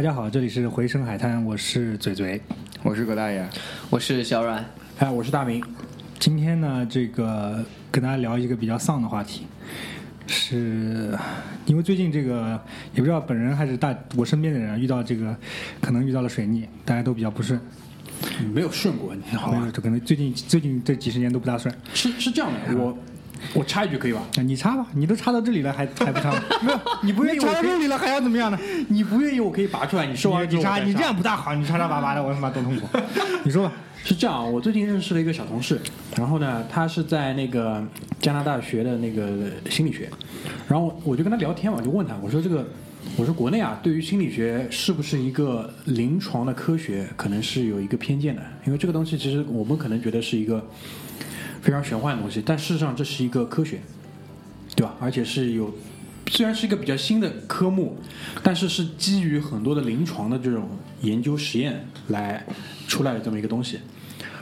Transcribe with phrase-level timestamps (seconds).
[0.00, 2.40] 大家好，这里是回声海滩，我是嘴嘴。
[2.82, 3.46] 我是葛大爷，
[3.90, 4.64] 我是小阮，
[4.98, 5.62] 哎，我是大明。
[6.18, 9.46] 今天呢，这个跟大家聊一个比较丧的话题，
[10.26, 11.14] 是
[11.66, 12.58] 因为最近这个
[12.94, 15.36] 也不知道本人还是大我身边的人啊遇到这个
[15.82, 17.60] 可能遇到了水逆，大家都比较不顺。
[18.54, 19.58] 没有顺过，你好吧？
[19.58, 21.74] 没有，这可能最近最近这几十年都不大顺。
[21.92, 22.96] 是是这样的，我
[23.54, 24.20] 我插一句可以吧？
[24.36, 26.40] 啊你插吧，你都插到这里了，还还不插吗？
[26.62, 28.58] 没有，你不愿意插到这里了，还要怎么样呢？
[28.88, 30.06] 你不愿意，我可以拔出来。
[30.06, 32.86] 你说完你插你这样不大好，你插插拔拔的， 我他妈多痛苦。
[33.44, 33.72] 你说吧，
[34.04, 35.80] 是这样，我最近认识了一个小同事，
[36.16, 37.82] 然后呢，他是在那个
[38.20, 40.08] 加拿大学的那个心理学，
[40.68, 42.64] 然后我就跟他聊天嘛，我就问他，我说这个，
[43.16, 50.64] 我说国内啊，对于心理学是不是一个临床的科学，可能是有一个偏见的，因为这个东西其实我们可能觉得是一个
[51.60, 53.80] 非常玄幻的东西，但事实上这是一个科学，
[54.74, 54.94] 对吧？
[55.00, 55.72] 而且是有。
[56.32, 57.96] 虽然是一个比较新的科目，
[58.40, 60.68] 但是是基于很多的临床的这种
[61.00, 62.46] 研究实验来
[62.86, 63.80] 出来的这么一个东西。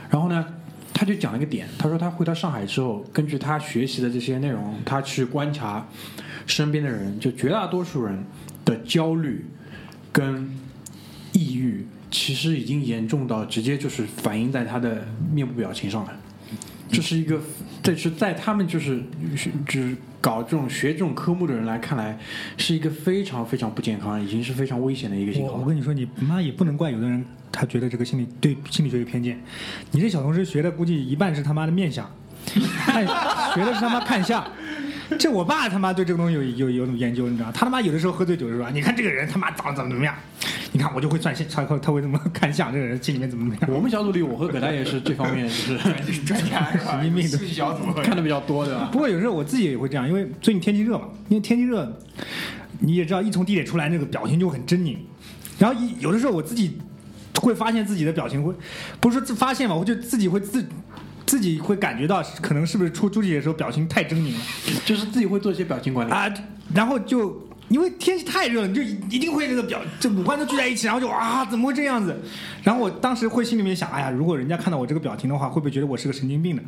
[0.07, 0.45] 然后呢，
[0.93, 5.87] 他就讲了一个点，他说他回到上海之后，根据他学习的这些内容，他去观察
[6.45, 8.23] 身边的人，就绝大多数人
[8.63, 9.43] 的焦虑
[10.11, 10.47] 跟
[11.31, 16.15] 抑郁，其实已经严重到直接就是反映在他的面部表情上了。
[16.91, 17.39] 这是一个，
[17.83, 19.01] 这是在他们就是
[19.67, 22.17] 就是搞这种学这种科目的人来看来，
[22.57, 25.65] 是一个非常非常不健康，已经是非常危险的一个信号我。
[25.65, 29.39] 跟你说，你妈也不能怪有的人，他觉得这个心理对心理学有偏见。
[29.91, 32.09] 你这小同事学的估计一半是他妈的面相，
[32.85, 33.05] 看
[33.53, 34.43] 学的是他妈看相。
[35.17, 37.51] 这我爸他妈对这个东西有有有研究，你知道？
[37.51, 40.13] 他他妈有的时候喝醉酒的时候啊，你看这个人他妈长得怎么怎么样？
[40.71, 42.71] 你看我就会算线，他会他会怎么 看相？
[42.71, 43.69] 这个人心里面怎么怎么样？
[43.75, 45.53] 我们小组里，我和葛大爷是这方面就
[46.13, 46.91] 是专家是吧？
[46.91, 48.89] 神经病的 看的比较多的吧。
[48.91, 51.91] 不过有时候我自己也会这样，因为最近天气热嘛，因为天气热，
[52.79, 54.95] 你也知道，一从地铁出来，那个表情就很狰狞。
[55.57, 56.77] 然后一有的时候我自己
[57.41, 58.53] 会发现自己的表情会，
[58.99, 60.63] 不是说自发现吧，我就自己会自
[61.29, 64.39] 自己会感觉到，可能是不是出出去的时候表情太狰狞了
[64.83, 66.11] 就是自己会做一些表情管理。
[66.11, 66.27] 啊，
[66.73, 67.47] 然后就。
[67.69, 72.19] 因为天气太热了，你就一一定会这个表，这五官都聚在一起，然后就啊，怎么会这样子？
[72.63, 76.63] 然后我当时会心里面想，哎呀，如果人家看到我这个表情的话，会不会觉得我是个神经病呢？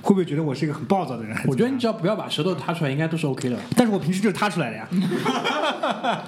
[0.00, 1.36] 会不会觉得我是一个很暴躁的人？
[1.44, 3.58] 我觉得你只要不要把舌头 塌出来，应该都是 OK 的。
[3.76, 4.88] 但是我平时就是塌出来的呀，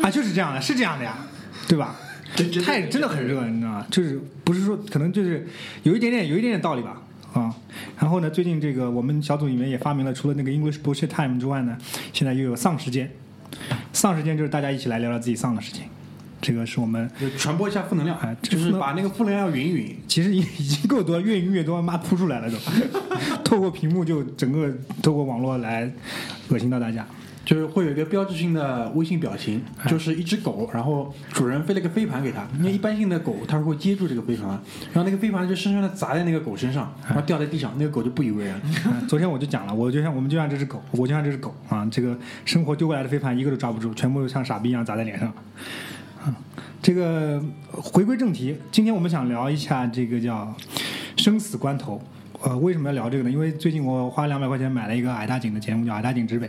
[0.00, 1.18] 啊，就是这样的，是这样的呀，
[1.68, 1.96] 对吧？
[2.64, 3.86] 太真的很热，你知道吗？
[3.90, 5.46] 就是不是说可能就是
[5.82, 7.54] 有一点点有一点点道理吧，啊。
[7.98, 11.76] 然后呢，最近这个我们小组里面也发明了，除了那个 English Bullshit Time 之外呢，
[12.12, 13.10] 现在又有丧时间。
[13.92, 15.84] 丧时间就是大家一起来聊聊自己丧的事情，
[16.40, 19.96] 这个是我们就传播一下负能量，哎这就是把那个负能量匀一匀。
[20.06, 22.56] 其实已已经够多，越匀越多，妈扑出来了都，
[23.42, 24.72] 透过屏幕就整个
[25.02, 25.90] 透过网络来
[26.50, 27.06] 恶心到大家。
[27.48, 32.46] 就是会有一个标志性的微信表情，就是一只狗，然后主人飞了个飞盘给它。
[32.58, 34.48] 因为一般性的狗它是会接住这个飞盘，
[34.92, 38.56] 然后那个飞盘就深深的砸在那个狗身上，然后掉在地上，那个狗就不以为然。
[38.84, 42.14] 啊 昨天我就讲了，我就像我们就像这只狗，我就像这只狗啊，这个
[42.44, 45.32] 生活丢过来的飞盘一个都抓不住，全部像傻逼一样砸在脸上。
[46.22, 46.36] 啊，
[46.82, 50.54] 这个回归正题，今天我们想聊一下这个叫
[51.16, 52.02] 生死关头。
[52.40, 53.30] 呃，为什么要聊这个呢？
[53.30, 56.46] 因为最近我花两百块钱买了一个矮大紧的节目，叫《矮大紧之北》，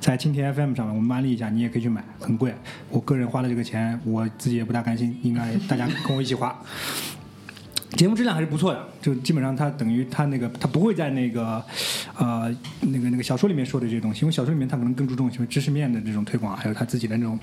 [0.00, 2.54] 在蜻蜓 FM 上面，我们安利一下，你也可以去买，很贵。
[2.88, 6.58] 我个人花了这个钱，我自己也不大甘心，应该大家跟我一起花。
[7.96, 11.62] 节目质量还是不错的，就基本上它等于它那个它不会在那个
[12.18, 17.38] 呃那个那个小说里面说的这些东西，因为小说里面它可能更注重什么知识面的这种推广，还有他自己的那种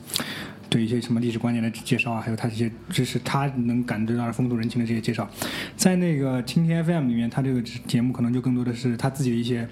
[0.70, 5.30] 对一些什么历史观念的介绍啊，还有他这些知识，他能感知到的风土人情的这些介绍，
[5.78, 9.68] 在那个蜻蜓 FM 里面，他这个节目可能就更多的是他自己的一些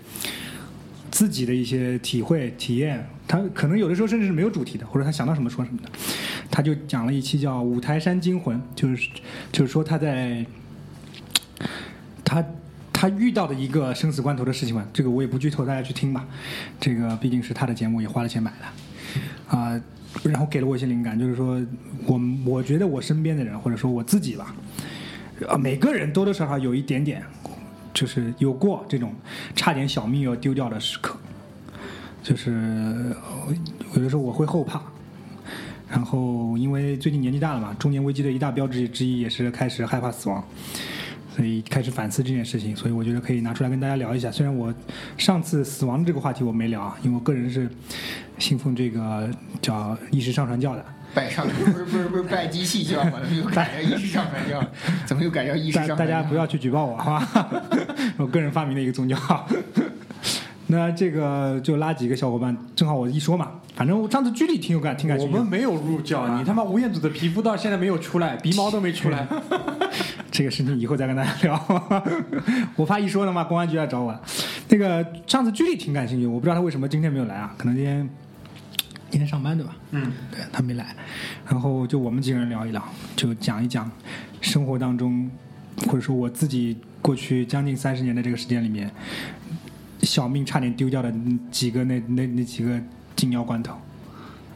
[1.11, 5.89] 自己的一些体会体验，他可能有的时候甚至是没有主题的，或者他想到什么说什么的。
[6.49, 9.09] 他就讲了一期叫《五台山惊魂》，就是
[9.51, 10.45] 就是说他在
[12.23, 12.45] 他
[12.91, 16.25] 他遇到的一个生死关头的事情嘛，这个我也不剧透，大家去听吧。
[16.79, 19.81] 这个毕竟是他的节目，也花了钱买的啊、
[20.21, 21.59] 然后给了我一些灵感，就是说
[22.05, 24.53] 我我觉得我身边的人，或者说我自己吧，
[25.47, 27.23] 啊，每个人多多少少有一点点，
[27.93, 29.13] 就是有过这种
[29.55, 31.17] 差点小命要丢掉的时刻，
[32.21, 33.15] 就是
[33.95, 34.81] 有的时候我会后怕。
[35.89, 40.43] 然后，因为最近年纪大了嘛，中年危机的一大标志之一也是开始害怕死亡，
[41.35, 42.75] 所以开始反思这件事情。
[42.75, 44.31] 所以我觉得可以拿出来跟大家聊一下。
[44.31, 44.73] 虽然我
[45.17, 47.69] 上次死亡这个话题我没聊啊，因为我个人是
[48.37, 49.29] 信奉这个
[49.61, 50.85] 叫意识上传教的。
[51.15, 53.19] 拜上不是不是不是拜机器教吗？
[53.21, 54.67] 怎么又改叫意识上传教？
[55.05, 56.13] 怎么又改叫意识大上传教？
[56.15, 57.51] 大家不要去举报我，好吧？
[58.17, 59.15] 我个人发明的一个宗教。
[60.65, 65.33] 那这个就拉几个小伙伴，正好我一说嘛，反正我上次居里挺有感，挺感兴趣。
[65.33, 69.27] 我们没有入教，你他妈吴彦祖的皮肤到现在没有出来，鼻毛都没出来。
[70.31, 71.83] 这个事情以后再跟大家聊。
[72.75, 74.19] 我怕一说的话，公安局来找我。
[74.69, 77.53] 那个上次居里挺感兴趣，我不知道他为什么今天没有来啊？
[77.57, 78.09] 可能今天
[79.09, 79.75] 今天上班对吧？
[79.91, 80.95] 嗯，对他没来。
[81.47, 82.83] 然后就我们几个人聊一聊，
[83.15, 83.89] 就讲一讲
[84.41, 85.29] 生活当中，
[85.87, 88.89] 或者说我自己过去将近三十年的这个时间里面，
[90.01, 91.13] 小命差点丢掉的
[91.51, 92.79] 几个那那那几个
[93.15, 93.75] 紧要关头，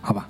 [0.01, 0.29] 好吧？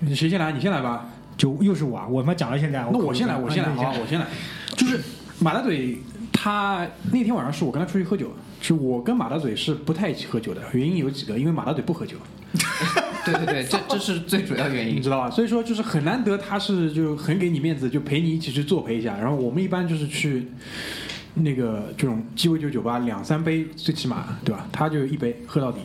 [0.00, 0.52] 你谁先来？
[0.52, 1.06] 你先来吧。
[1.36, 4.26] 就又是我啊，我他妈讲到现在，那我先来，我先来，好吧，我先来。
[4.76, 5.00] 就是
[5.40, 5.98] 马大嘴，
[6.32, 12.16] 他那天晚上是我跟他出去喝酒，是我跟马大嘴是不太一起喝酒的，原因有几个，因为马大嘴不喝酒，
[13.26, 14.94] 对对对，这这是最主要原因。
[14.96, 15.28] 你知道吧？
[15.28, 19.16] 所以说就是很难得，他是就很给你面子，就陪你一起去作陪一下。
[19.18, 20.46] 然后我们一般就是去
[21.34, 24.66] 那个这种鸡尾酒酒吧，两三杯最起码，对吧？
[24.70, 25.80] 他就一杯喝到底，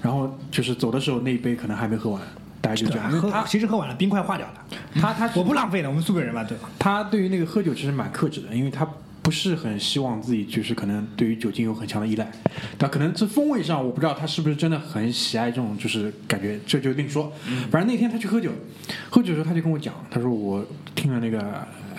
[0.00, 2.20] 然后就是走的时候那一杯可能还没喝完，
[2.60, 3.10] 大家就这样。
[3.10, 4.54] 喝他其实喝完了，冰块化掉了。
[4.94, 6.70] 他他我不浪费的，我们苏北人嘛，对吧？
[6.78, 8.88] 他对于那个喝酒其实蛮克制的，因为他
[9.22, 12.26] 不是很希望自己就是可能对于酒精有很强的依赖，
[12.78, 17.30] 但可能这风味上我不知道他是不是真的很喜爱这种就是感觉，这就另说。
[17.70, 18.50] 反正那天他去喝酒，
[19.10, 21.38] 喝酒的时候他就跟我讲，他说我听了那个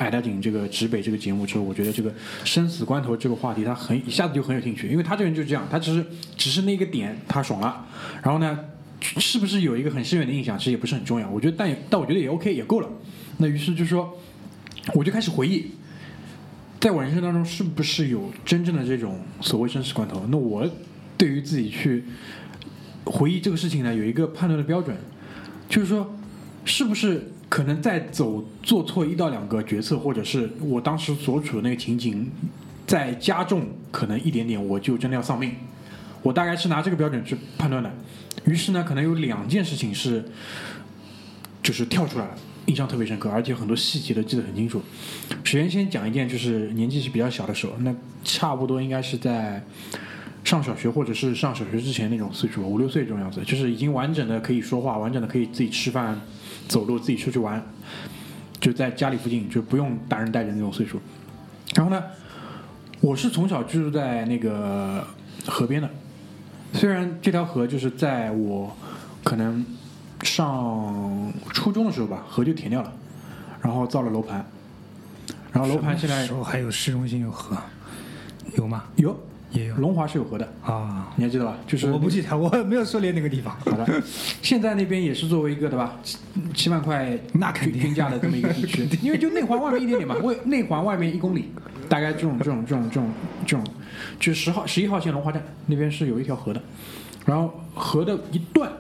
[0.01, 2.13] 矮大紧这个直北这个节目之后，我觉得这个
[2.43, 6.05] 生死关头这个话题他很一下子就很有兴趣，因为他这个人就这样，他只是
[6.35, 7.85] 只是那个点他爽了，
[8.23, 8.59] 然后呢。
[9.17, 11.27] 是不是有一个很深远的印象，其实也不是很重要。
[11.27, 12.89] 我觉得，但但我觉得也 OK，也够了。
[13.37, 14.15] 那于是就说，
[14.93, 15.71] 我就开始回忆，
[16.79, 20.23] 在我人生当中是不是有真正的这种所谓生死关头？
[20.29, 20.69] 那我
[21.17, 22.03] 对于自己去
[23.05, 24.95] 回忆这个事情呢，有一个判断的标准，
[25.67, 26.15] 就是说，
[26.63, 32.25] 是不是可能在走做错一到两个决策，或者是我当时所处的那个情景，
[32.87, 35.51] 在加重可能一点点，我就真的要丧命。
[36.21, 37.91] 我大概是拿这个标准去判断的。
[38.45, 40.23] 于是呢，可能有两件事情是，
[41.61, 42.37] 就是跳出来了，
[42.67, 44.81] 印象特别深刻，而且很多细节都记得很清楚。
[45.43, 49.61] 首先先讲一件，就是年纪是比较小的时候，那差不多应该是在
[50.45, 56.17] 上小学或者是上小学之前那种岁数，五六岁这种样子，就是已经完整的可以说话，完整的可以自己吃饭、
[56.67, 57.63] 走路、自己出去玩，
[58.59, 60.99] 就在家里附近，就不用大人带着那种岁数。
[61.75, 62.03] 然后呢，
[62.99, 65.05] 我是从小居住在那个
[65.47, 65.89] 河边的，
[66.73, 68.75] 虽然这条河就是在我
[69.23, 69.65] 可能
[70.23, 72.93] 上初中的时候吧，河就填掉了，
[73.61, 74.45] 然后造了楼盘，
[75.51, 77.57] 然后楼盘现在时候还有市中心有河，
[78.57, 78.83] 有吗？
[78.95, 79.17] 有
[79.51, 79.75] 也有。
[79.75, 81.11] 龙华是有河的，啊。
[81.15, 81.57] 你还记得吧？
[81.67, 83.55] 就是我不记得，我 没有涉猎那个地方。
[83.59, 84.01] 好的，
[84.41, 86.17] 现在那边也是作为一个对吧，七
[86.53, 87.81] 七万块那肯定。
[87.81, 91.51] 均均价的这么一个地区， 因为就内环外面一点点嘛，为 内环外面一公里，
[91.89, 93.09] 大概这种这种这种这种
[93.45, 93.65] 这种，
[94.19, 96.61] 就十号十一号线龙华站那边是有一条河的，
[97.25, 98.71] 然后河的一段，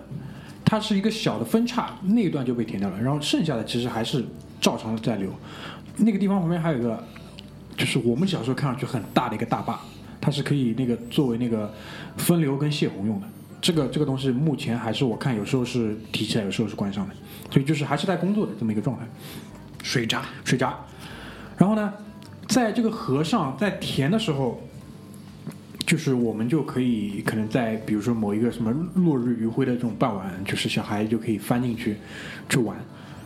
[0.63, 4.23] 它是一个小的分叉，那一段就被填掉了，然后剩下的其实还是
[4.61, 5.29] 照常的在流，
[5.97, 7.03] 那个地方旁边还有一个，
[7.75, 9.79] 就是我们小时候看上去很大的一个大坝，
[10.21, 11.73] 它是可以那个作为那个
[12.15, 13.27] 分流跟泄洪用的。
[13.59, 17.15] 这个这个东西目前还是我看有时候是提起来，有时候是关上的，
[17.51, 19.05] 所以就是还是在工作的这么一个状态。
[19.83, 20.77] 水闸，水闸，
[21.57, 21.93] 然后呢，
[22.47, 24.61] 在这个河上在填的时候，
[25.85, 31.97] 就是我们就可以可能在比如说某一个什么落日余晖的这种傍晚，就是小孩就可以翻进去
[32.49, 32.77] 去玩。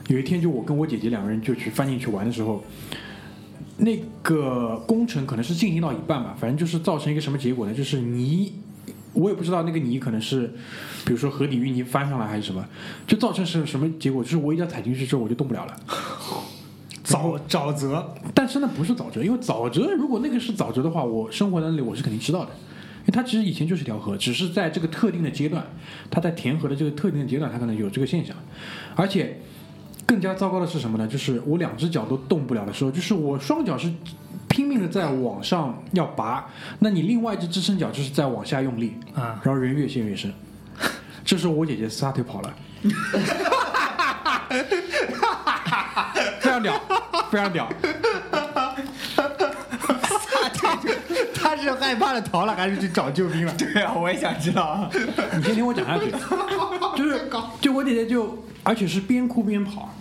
[0.08, 2.64] 有一天就我跟我姐姐两个人就去翻进去玩的时候，
[3.78, 7.74] 那个工程可能是进行到一半吧，反正就是造成一个什么结果呢？
[7.74, 8.54] 就是泥
[9.14, 10.48] 我也不知道那个泥可能是，
[11.06, 12.66] 比如说河底淤泥翻上来还是什么，
[13.08, 14.24] 就造成是什么结果？
[14.24, 15.76] 就是我一脚踩进去之后我就动不了了。
[17.06, 22.52] 沼沼泽，但是那不是沼泽，因为沼泽如果那个是沼泽的话，我生活在那里我是肯定知道的，
[23.02, 25.64] 因为它其实以前就是一条河，只是在这个特定的阶段，
[26.10, 28.36] 它在填河的这个特定的阶段，它可能有这个现象，
[28.96, 29.40] 而且
[30.06, 31.08] 更加糟糕的是什么呢？
[31.08, 33.92] 就是我两只脚都动不了的时候，就是我双脚是
[34.48, 36.48] 拼命的在往上要拔，
[36.80, 40.34] 那你另外一只支撑脚就是在往下用力，啊，然后人越陷越深。
[41.26, 42.54] 这时候我姐姐撒腿跑了，
[46.40, 46.80] 非常屌，
[47.32, 47.68] 非常屌。
[51.34, 53.54] 他是害怕的逃了，还是去找救兵了？
[53.58, 54.90] 对啊，我也想知道。
[55.36, 56.12] 你先听我讲下去，
[56.96, 57.28] 就是
[57.60, 59.94] 就我姐姐就，而且是边哭边跑，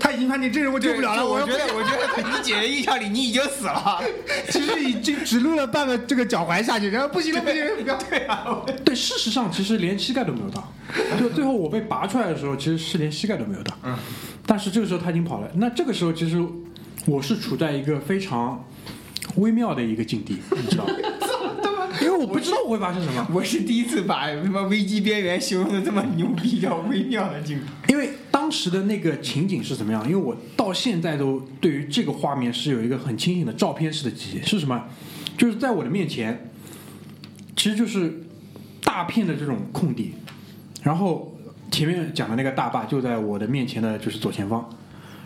[0.00, 4.02] 他已经判定这人我救不了了，我觉得，我觉得在你姐姐印象里你已经死了。
[4.50, 7.96] 其实已经只露了半个这个脚踝下去，然后不行了不行了，不要。
[7.98, 10.72] 对啊，对，事实上其实连膝盖都没有到，
[11.20, 13.94] 就最后我被拔出来的时候，其实是连膝盖都没有到，嗯，
[14.46, 16.42] 但是这个时候他已经跑了，那这个时候其实
[17.04, 18.64] 我是处在一个非常
[19.36, 20.94] 微妙的一个境地，你知道吗？
[22.00, 27.92] 因为我不知道会发生什么，我是第一次把什么危机边缘形容的这么牛逼，叫微妙的境地。
[27.92, 30.04] 因为当时的那个情景是怎么样？
[30.04, 34.84] 因为我到现在都对于这个画面是有一个很清醒的照片式的记忆，是什么？
[35.36, 36.50] 就是在我的面前，
[37.56, 38.22] 其实就是
[38.82, 40.14] 大片的这种空地，
[40.82, 41.36] 然后
[41.70, 44.68] 前面讲的那个大坝就在我的面前的就是左前方，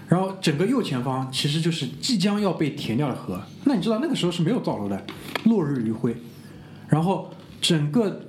[0.08, 3.40] 然后整个右前方其实就是即将要被填掉的河。
[3.64, 5.04] 那你知道那个时候是没有造楼的，
[5.44, 6.16] 落日余晖，
[6.88, 8.28] 然后整个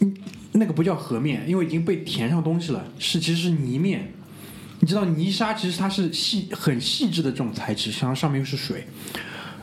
[0.00, 0.14] 嗯
[0.52, 4.12] 那个不叫河面，因为已经被填上东西了，是其实是泥面。
[4.80, 8.86] 你知道泥沙其实它是细很细致的这种材质，然后上面又是水，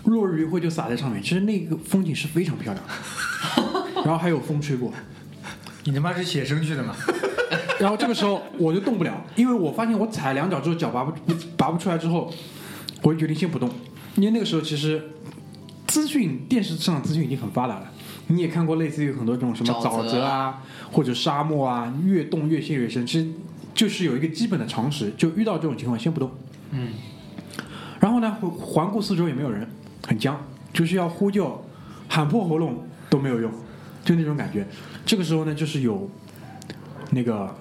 [0.05, 2.93] 落日余晖就洒在上面，其实那个风景是非常漂亮的。
[4.03, 4.91] 然后还有风吹过，
[5.83, 6.95] 你他妈是写生去的吗？
[7.79, 12.33] 然后这个时候我就动不了，因为我发现我踩两脚之后脚拔不不拔不出来之后，
[13.03, 13.69] 我就决定先不动，
[14.15, 15.09] 因为那个时候其实
[15.93, 17.91] 资讯电视上的资讯已经很发达了，
[18.25, 23.27] 你也看过类似于很多这种什么沼泽啊或者沙漠啊，越动越陷越深，其实
[23.75, 26.31] 就是有一个基本的常识，就遇到这种情况先不动。
[26.71, 26.93] 嗯，
[27.99, 29.69] 然后呢，环环顾四周也没有人，
[30.07, 30.35] 很僵，
[30.73, 31.63] 就是要呼救，
[32.09, 33.51] 喊破喉咙都没有用，
[34.03, 34.65] 就那种感觉。
[35.05, 36.09] 这个时候呢，就是有
[37.11, 37.55] 那个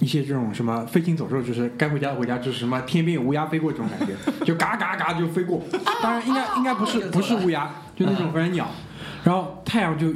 [0.00, 4.14] 一些这种什么飞禽走兽，就是该回家的回家，就是什么天边有乌鸦飞过这种感觉，
[4.44, 5.62] 就嘎嘎嘎就飞过。
[6.02, 8.68] 当然应该 应该不是不是乌鸦，就那种反正鸟。
[9.24, 10.06] 然后太阳就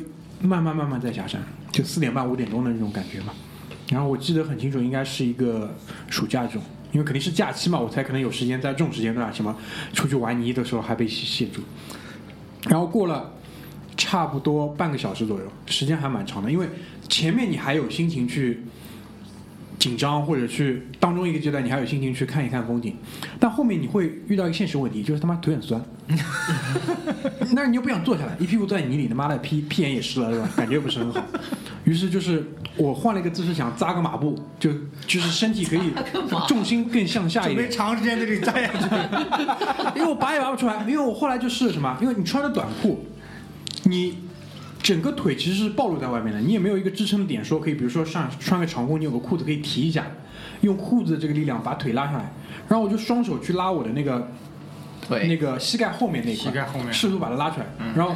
[0.41, 3.33] 慢慢慢慢在下山，就四点半五点钟的那种感觉嘛。
[3.91, 5.75] 然后我记得很清楚，应该是一个
[6.09, 6.63] 暑假这种，
[6.93, 9.55] 因为肯定是假期嘛，我才可能有时间在这种时间段什么
[9.93, 11.61] 出去玩泥的时候还被卸住。
[12.69, 13.33] 然后过了
[13.97, 16.69] 差不多半个小时左右，时间还蛮长的，因为
[17.09, 18.63] 前面你还有心情去
[19.83, 22.95] 紧张，或者去当中一个阶段你还有心情去看一看风景，
[23.41, 25.83] 但后面你会遇到一个现实问题，就是他妈腿很酸，
[27.57, 30.49] 但是你又不想坐下来，一屁股坐在泥里，他妈的屁屁眼也湿了，是吧？
[30.57, 31.21] 感觉不是很好。
[31.83, 32.47] 于是就是
[32.77, 34.71] 我换了一个姿势，想扎个马步，就
[35.05, 35.91] 就是身体可以
[36.47, 37.75] 重心更向下一点准备。
[37.75, 38.79] 长时间在这里扎下去。
[39.99, 41.99] 因为我拔也拔不出来，因为我后来就试了什么？
[42.01, 43.05] 因为你穿着短裤，
[43.83, 44.17] 你
[44.83, 50.07] 整个腿其实是暴露在外面的，你也没有一个支撑的点，说可以，比如说上穿个长裤，你有个裤子可以提一下，
[50.63, 52.33] 用裤子的这个力量把腿拉上来，
[52.69, 54.29] 然后我就双手去拉我的那个
[55.09, 56.93] 对，那个膝盖后面那块，膝盖后面。
[56.93, 58.15] 试图把它拉出来，然后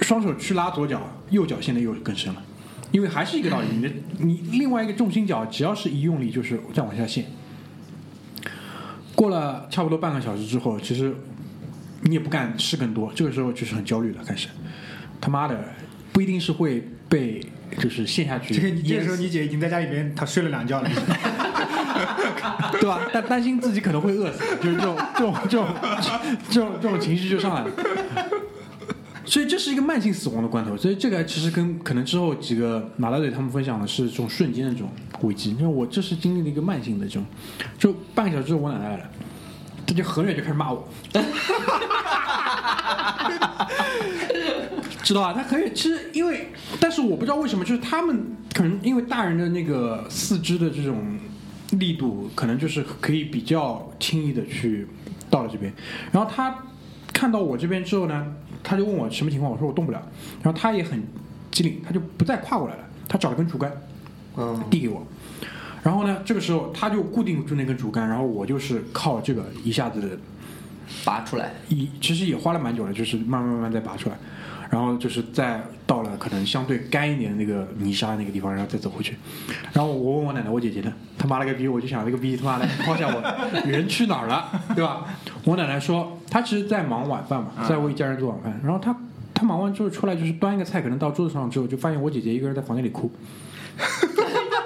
[0.00, 2.42] 双手去拉左脚，右脚现在又更深了，
[2.92, 7.24] 因为还是一个道理，你的你另外一个重心脚只要是一用力就是再往下陷。
[9.14, 11.14] 过了差不多半个小时之后，其实
[12.02, 14.48] 你也不敢试更多，这个时候就是很焦虑了，开始
[15.20, 15.58] 他妈的
[16.12, 17.40] 不一定是会被
[17.78, 20.88] 就是陷下去这个时候你姐已经在家里面，她睡了两觉了。
[22.72, 23.00] 对吧？
[23.12, 25.66] 但担心自己可能会饿死，就是这种这种这种
[26.50, 27.70] 这种这种情绪就上来了。
[29.24, 34.88] 所以这是一个慢性死亡的关头，所以这个其实跟可能之后几个马大嘴他们分享的是这种瞬间的这种
[35.22, 35.50] 危机。
[35.52, 37.24] 因为我这是经历了一个慢性的这种，
[37.78, 39.10] 就半个小时之后我奶奶来了，
[39.86, 40.86] 她就很远就开始骂我，
[45.06, 46.48] 知道啊，他可以，其实因为，
[46.80, 51.16] 但是我不知道为什么，就是他们可能因为大人的那个四肢的这种
[51.78, 54.84] 力度，可能就是可以比较轻易的去
[55.30, 55.72] 到了这边。
[56.10, 56.58] 然后他
[57.12, 58.34] 看到我这边之后呢，
[58.64, 60.02] 他就问我什么情况，我说我动不了。
[60.42, 61.00] 然后他也很
[61.52, 63.70] 机灵，他就不再跨过来了，他找了根竹竿
[64.36, 65.06] 嗯，递给我。
[65.84, 70.18] 然后呢，这个时候他就固定住那根竹竿，然后我就是靠这个一下子
[71.04, 74.16] 拔出来，一其实也花了蛮久了，就是慢慢慢慢再拔出来。
[74.70, 79.16] 然后就是再到了可能相对干一点的那个泥沙那个地方，然后再走回去。
[79.72, 85.04] 然后我问我奶奶、我姐姐呢，他妈了个逼，我就想这个逼他妈的抛下我，人去哪儿了，对吧？
[85.44, 88.60] 我奶奶说，她其实在忙晚饭嘛，在为家人做晚饭。
[88.64, 88.94] 然后她
[89.32, 93.10] 她忙完之后出来，就是端一个菜，可能到桌子上之后，就发现我姐姐一个人在房间里哭。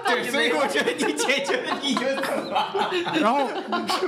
[0.07, 2.91] 对，所以我觉得你姐觉得你就死了。
[3.21, 3.49] 然后，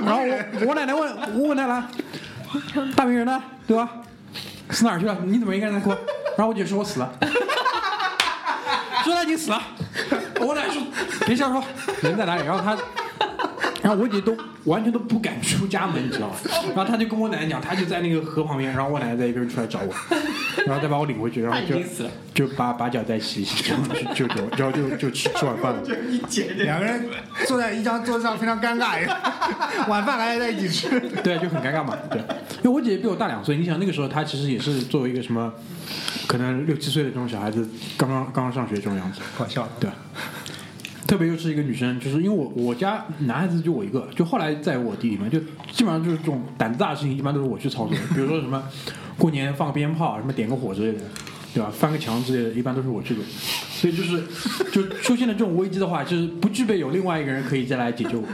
[0.05, 1.83] 然后我我奶奶问，我问奶奶，
[2.95, 3.41] 大明人呢？
[3.67, 3.89] 对吧？
[4.69, 5.17] 死哪儿去了？
[5.25, 5.89] 你怎么一个人在哭？
[6.37, 7.11] 然后我姐说我死了，
[9.03, 9.61] 说他已经死了。
[10.39, 10.81] 我奶说
[11.25, 11.63] 别瞎说
[12.01, 12.45] 人在哪里？
[12.45, 12.75] 然后他，
[13.83, 16.35] 然后我姐都完全都不敢出家门，你知道吗？
[16.73, 19.93] 然后她就跟我奶奶讲，她就在那个河旁边，然后我奶奶在一个人出来找我，
[20.65, 25.81] 然后再把我领回去，然后就就把把脚再洗一洗，然后就就就然后就就吃吃晚饭了。
[26.07, 27.05] 你姐这两个人
[27.45, 29.05] 坐在一张桌子上，非常尴尬，
[29.89, 30.99] 晚饭还要在一起吃。
[31.21, 31.97] 对，就很尴尬嘛。
[32.09, 32.19] 对，
[32.63, 35.53] 因为我姐姐比我大两岁，你想那个时候她其实也是作为一个什么，
[36.25, 39.19] 可能六七岁的这种小孩子，刚刚刚刚上学这种样子。
[39.37, 39.89] 搞笑，对，
[41.07, 45.39] 特别又是一个女生，就是因为我我家男孩子就我一个，就后来在我弟弟们，就
[45.71, 47.97] 基本上就是这种胆子大的事情，一般都是我去操作。
[48.13, 48.63] 比如说什么
[49.17, 51.03] 过年放鞭炮，什么点个火之类的，
[51.53, 51.71] 对吧？
[51.71, 53.23] 翻个墙之类的，一般都是我去做。
[53.69, 54.23] 所以就是
[54.71, 58.27] 就出现了这种危机的话，就是不具备有另外一个人可以再来解救我。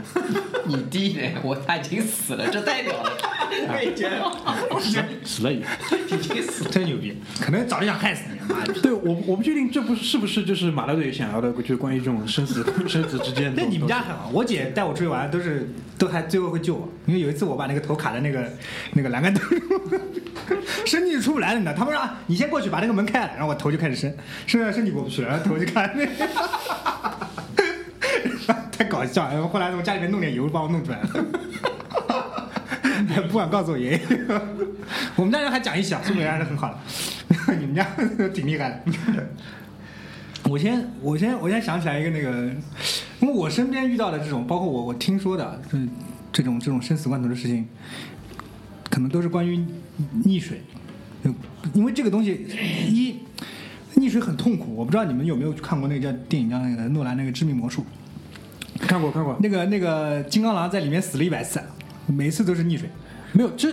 [0.66, 1.22] 你弟呢？
[1.42, 3.12] 我他已经死了，这代表了。
[3.68, 4.22] 我也觉得，
[4.70, 6.18] 我觉得死了已经。
[6.18, 6.70] 已经死了。
[6.72, 8.72] 真牛逼，可能早就想害死你，妈的！
[8.74, 13.62] 对我，我不确定这不是是不是就是马大队想要的，就是关于这种生死生死之间的。
[13.62, 15.68] 那你们家很好，我姐带我出去玩都是
[16.00, 18.42] 都还最后会救我，因为有一次我把那个头卡在那个
[18.94, 19.60] 那个栏杆头上，
[20.86, 21.74] 伸进去出不来了，你知道？
[21.76, 24.16] 他们说啊你先过去把那个门开了，然后我头就开始伸，
[24.46, 26.06] 伸到身体过不去了，然后头就开那，
[28.72, 29.34] 太搞笑了。
[29.34, 31.08] 然后后来我家里面弄点油把我弄出来了。
[33.30, 34.00] 不敢告诉我爷爷，
[35.16, 36.68] 我们家人还讲义气啊，苏北人还是很好
[37.46, 37.86] 的， 你们家
[38.32, 38.80] 挺厉害的。
[40.44, 42.50] 我先，我先，我先想起来一个那个，
[43.22, 45.78] 因为我身边遇到的这种，包括我我听说的，这
[46.32, 47.66] 这种这种生死关头的事情，
[48.88, 49.64] 可能都是关于
[50.24, 50.62] 溺水，
[51.74, 52.46] 因为这个东西
[52.88, 53.16] 一
[53.96, 57.84] 溺水很痛苦，我不知道你们有没有看过那个叫电影叫那个诺兰那个《致命魔术》，
[58.86, 61.60] 看过看过，那个那个金刚狼在里面死了一百次，
[62.06, 62.88] 每一次都是溺水。
[63.32, 63.72] 没有这。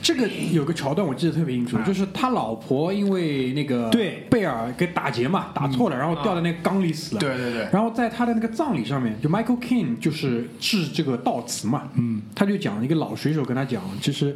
[0.00, 7.20] 这个有个桥段我记得特别清楚，就是他老婆因为那个对贝尔给打劫嘛，打错了，然后掉在那个缸里死了。
[7.20, 14.34] 对对对然后在他的那个葬礼上面，就 Michael King 就是致这个悼词嘛，嗯，他就讲一个老水手跟他讲，其实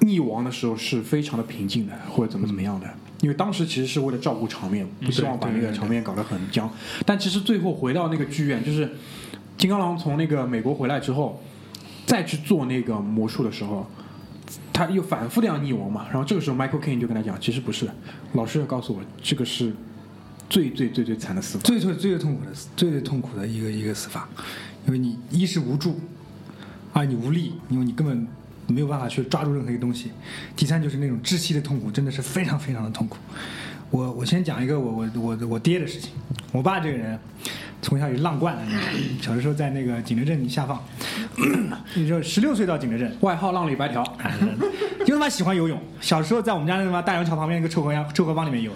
[0.00, 2.88] 溺亡的时候是非常的平静的，或者怎么怎么样的，
[3.20, 6.70] 因为当时其实是为了照顾场面，不希望把那个场面搞得很僵。
[7.04, 8.88] 但其实最后回到那个剧院，就是
[9.58, 11.42] 金刚狼从那个美国回来之后，
[12.06, 13.90] 再去做那个魔术的时候。
[14.72, 17.88] 他又反复的要溺亡嘛，然后这个时候 Michael King 就跟他讲，其实不是，
[18.32, 19.72] 老师要告诉我，这个是
[20.50, 21.64] 最最最最惨的死法。
[21.64, 24.28] 最最最最痛苦的最最痛苦的一个一个死法，
[24.86, 25.98] 因为你一是无助，
[26.92, 28.26] 啊你无力，因为你根本
[28.66, 30.10] 没有办法去抓住任何一个东西，
[30.56, 33.16] 第三就是那种窒息的痛苦，真的是非常非常的痛苦。
[33.90, 36.10] 我我先讲一个我我我我爹的事情，
[36.52, 37.18] 我爸这个人
[37.80, 38.80] 从小也浪惯的那种，
[39.20, 40.82] 小的时候在那个景德镇下放，
[41.94, 44.02] 你说十六岁到景德镇，外号浪里白条，
[45.06, 45.80] 就他妈喜欢游泳。
[46.00, 48.72] 小时候在我们家那他妈大洋桥旁边那个臭河洋臭河帮里面游，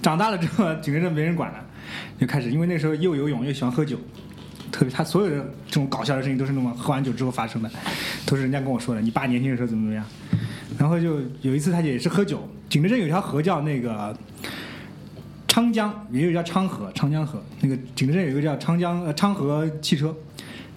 [0.00, 1.58] 长大了之后景德镇没人管了，
[2.18, 3.98] 就开始因为那时候又游泳又喜欢喝酒，
[4.70, 5.36] 特别他所有的
[5.66, 7.70] 这种搞笑的事情都是那么喝完酒之后发生的，
[8.24, 9.00] 都是人家跟我说的。
[9.00, 10.04] 你爸年轻的时候怎么怎么样，
[10.78, 14.16] 然后就有一次他也是喝酒，景德镇有条河叫那个。
[15.46, 17.40] 昌江也有叫昌河，长江河。
[17.60, 20.12] 那个景德镇有一个叫昌江呃昌河汽车，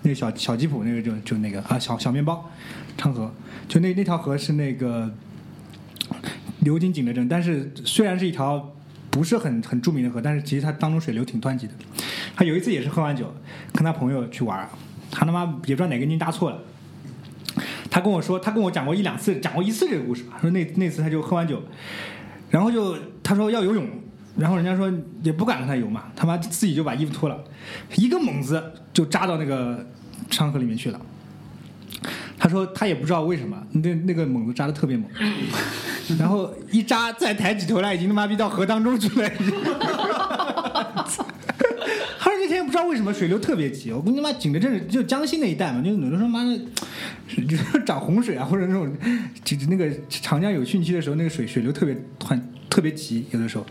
[0.03, 2.47] 那个小小吉普那个就就那个啊小小面包，
[2.95, 3.33] 昌河
[3.67, 5.11] 就那那条河是那个
[6.59, 8.71] 流经景德镇，但是虽然是一条
[9.09, 11.73] 不是很很著名的河，但是其实它当中水流挺湍急的。
[12.35, 13.33] 他有一次也是喝完酒，
[13.73, 14.69] 跟他朋友去玩，
[15.09, 16.59] 他他妈也不知道哪根筋搭错了。
[17.97, 20.37] 他跟我说，他跟我讲过一两次，讲过一次这个故事吧。
[20.39, 21.59] 说那那次他就喝完酒，
[22.51, 23.89] 然后就他说要游泳，
[24.37, 24.87] 然后人家说
[25.23, 27.43] 也不敢跟他游嘛，他妈自己就把衣服脱了，
[27.95, 29.83] 一个猛子就扎到那个
[30.29, 31.01] 昌河里面去了。
[32.37, 35.09] 他说他也不知道为什么，那那个猛子扎的特别猛，
[36.19, 39.27] 然后一扎再抬起头来，已经他妈逼到河当中去了。
[42.35, 46.57] 已经他说那天不知道为什么水流特别急，我跟你妈景德镇就江西那一带嘛，就有的时候妈的，
[47.47, 48.91] 就涨洪水啊，或者那种
[49.43, 53.65] 就是那个长江有汛期的时候，那个水水流特别湍特别急，有的时候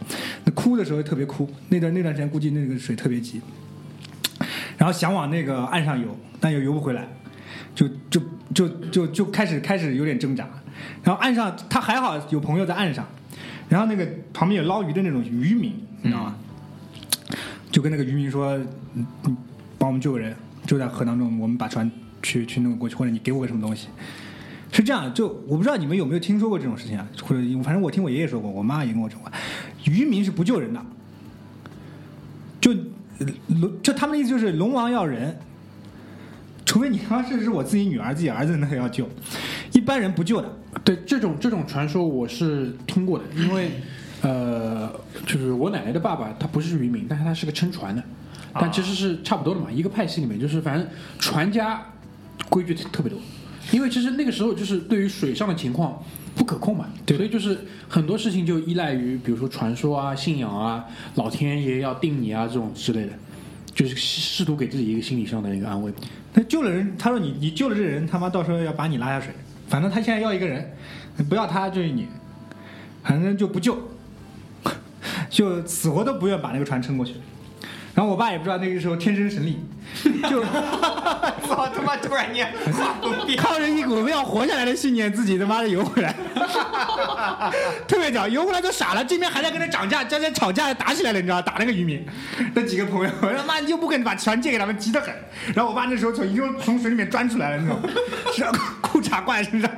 [0.45, 3.41] 那哭的时候特别哭，那段那段时间估计那个水特别急，
[4.79, 7.09] 然后想往那个岸上游，但又游不回来，
[7.75, 8.21] 就就
[8.55, 10.49] 就就就开始开始有点挣扎，
[11.03, 13.07] 然后岸上他还好有朋友在岸上，
[13.69, 16.37] 然后那个旁边有捞鱼的那种渔民，你知道吗？
[17.77, 18.59] 就跟那个渔民说
[18.97, 19.07] ：“嗯
[19.77, 20.35] 帮我们救个人，
[20.67, 21.91] 就在河当中，我们把船
[22.23, 23.89] 去去弄过去，或者你给我个什么东西。”
[24.73, 27.07] 是这样，就我不知道你们有没有听说过这种事情啊？
[27.23, 29.31] 或者反正我听我爷爷说过，我妈也跟我说过，
[29.85, 30.83] 渔民是不救人的，
[32.63, 32.73] 就
[33.61, 35.39] 龙就他们的意思就是龙王要人，
[36.65, 39.07] 除非你他妈是是我自己女儿、自己儿子，那个要救，
[39.73, 40.51] 一般人不救的。
[40.83, 43.71] 对这种这种传说我是听过的，因为
[44.27, 44.91] 呃，
[45.25, 48.03] 就是我奶奶的爸爸他不是渔民，但是他是个撑船的，
[48.55, 50.85] 但其实是差不多的嘛，一个派系里面就是反正
[51.21, 51.81] 船家
[52.49, 53.21] 规矩特别多，
[53.71, 56.03] 因为其实那个时候就是对于水上的情况
[56.35, 57.57] 不可控嘛，对所以就是
[57.89, 60.85] 很多事情就依赖于比如说传说啊、信仰啊、
[61.15, 63.13] 老天爷要定你啊这种之类的，
[63.73, 65.93] 就是试图给自己一个心理上的一个安慰。
[66.35, 69.33] 他救了人，他说你你救了这人，他妈到时候要把你拉下水。
[69.69, 70.69] 反正他现在要一个人，
[71.29, 72.07] 不要他就是你，
[73.05, 73.77] 反正就不救，
[75.37, 77.15] 就死活都不愿把那个船撑过去。
[77.95, 79.59] 然后我爸也不知道那个时候天生神力，
[80.31, 80.43] 就
[81.47, 81.95] 操他妈！
[81.99, 82.49] 突然间
[83.37, 86.15] 靠着一股要活下来的信念，自己他妈的游回来，
[87.87, 92.03] 特别屌，游回来都傻了，这边还在跟他涨价，在在吵架打起来了，你知道打那个渔民，
[92.55, 95.13] 那几个朋友，他妈你又不肯把船借给他们，急得很。
[95.55, 97.79] 然后我爸那时候从已经从水里面钻出来了，那种，
[98.35, 98.43] 是
[98.81, 99.71] 裤衩挂在身上。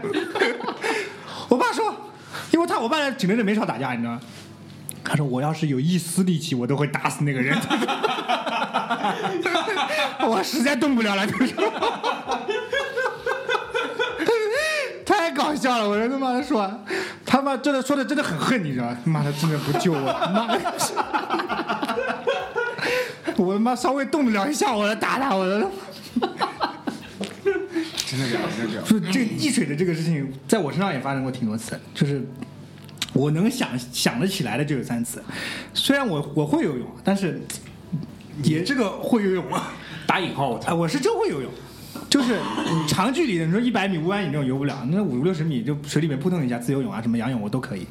[1.49, 1.93] 我爸说，
[2.53, 4.21] 因为他我爸紧跟着没少打架，你知道吗？
[5.09, 7.57] 他说：“我要是有一丝力气，我都会打死那个人。
[10.29, 11.73] 我实在动不了了。”他说
[15.07, 16.71] ：“太搞笑了！”我说：“他妈的说，
[17.25, 18.99] 他妈真的说的真的很恨，你知道吗？
[19.05, 20.61] 妈的，真的不救我，妈的！
[23.37, 25.59] 我他妈稍微动得了一下，我就打他，我都。”
[28.07, 28.45] 真的假的？
[28.57, 28.87] 真的假的？
[28.87, 32.23] 就这个溺水的这个事情，在我身上也发生过挺多次，就是
[33.13, 35.23] 我能想想得起来的就有三次。
[35.75, 37.41] 虽然我我会游泳，但是
[38.43, 39.73] 也这个会游泳啊，
[40.07, 40.61] 打引号！
[40.75, 41.51] 我是真会游泳，
[42.11, 42.39] 就是
[42.87, 47.87] 长距离的，你说一百米、五百米这种游不了，那五六十米就水里面扑腾一下，自由泳啊，什么仰泳我都可以。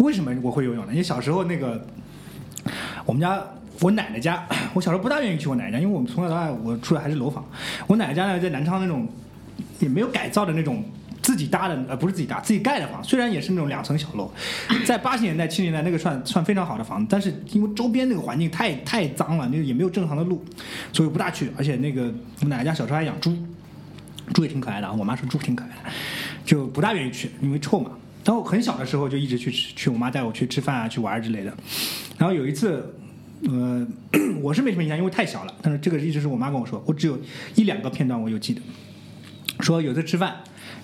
[0.00, 0.92] 为什么我会游泳呢？
[0.92, 1.86] 因为小时候那个
[3.04, 3.42] 我们家。
[3.80, 7.48] 我奶奶家， 我小时候不大愿意去我奶奶家，因为我们从小到大我住的还是楼房。
[7.86, 9.06] 我奶奶家呢在南昌那种
[9.78, 10.82] 也没有改造的那种
[11.28, 14.32] 自己搭的，呃，不是自己搭，自己盖的房，虽然也是那种两层小楼，
[14.86, 20.42] 在八十年代、七十年代那个算算非常好的房子，但是因为周边那个环境太太脏了，那个也没有正常的路，
[20.90, 21.50] 所以不大去。
[21.58, 22.04] 而且那个
[22.40, 23.36] 我奶奶家小时候还养猪，
[24.32, 25.90] 猪也挺可爱的啊，我妈说猪挺可爱的，
[26.46, 27.90] 就不大愿意去，因为臭嘛。
[28.24, 31.52] 然后很小的时候就一直去吃，去我妈带我去吃饭啊，去玩儿之类的。
[32.16, 32.94] 然后有一次，
[33.46, 33.86] 呃，
[34.40, 35.54] 我是没什么印象，因为太小了。
[35.60, 37.20] 但是这个一直是我妈跟我说，我只有
[37.54, 38.62] 一两个片段我有记得。
[39.60, 40.36] 说有次吃饭，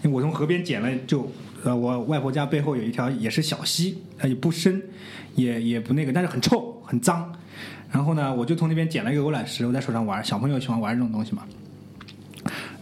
[0.02, 1.30] 我从河边捡了，就
[1.62, 4.82] 呃我外婆家背后有一条也是小溪，它也不深，
[5.34, 7.32] 也也不那个，但是很臭很脏。
[7.90, 11.44] 然后呢，我就从那边捡了一个鹅卵石，我在手上玩，小朋友喜欢玩这种东西嘛。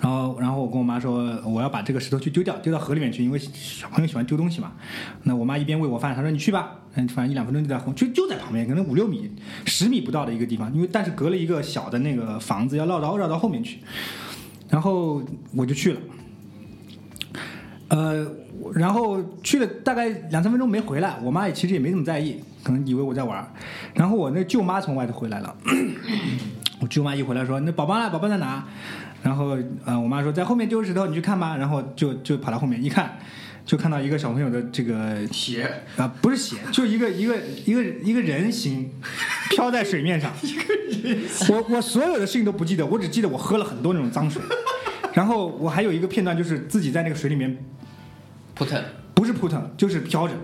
[0.00, 4.72] 然后，然后我跟我妈说，我要把这个石头去丢掉，丢到河里面去，因为小朋友喜欢丢东西嘛。
[5.22, 9.30] 那我妈一边喂我饭，她说你去吧，嗯，反正一两分钟就在河，就就在旁边，可能五六米、
[9.66, 13.78] 十米不到的一个地方，因为但是隔了一个小的那个房子，要绕到绕到后面去。
[14.72, 15.22] 然后
[15.54, 16.00] 我就去了，
[17.88, 18.26] 呃，
[18.74, 23.46] 然后去了大概两三分钟没回来，我妈也其实也没怎么在意，可能以为我在玩。
[23.92, 25.54] 然后我那舅妈从外头回来了，
[26.80, 28.08] 我舅妈一回来说：“那宝宝呢？
[28.08, 28.64] 宝宝在哪？”
[29.22, 31.54] 然后呃，我妈说在后面丢石头，你去看吧。
[31.58, 33.18] 然后就就跑到后面一看，
[33.64, 38.90] 就看到一个小朋友的这个鞋啊，不是鞋，就一个一个一个一个人形
[39.50, 40.32] 飘在水面上。
[40.42, 44.42] 一个人我我所有的事情都不记得，我只记得我喝了很多那种脏水。
[45.14, 47.64] 然后我还有一个片段，就是自己在那个水里面，
[48.54, 48.82] 扑腾，
[49.14, 50.34] 不是扑腾，就是飘着，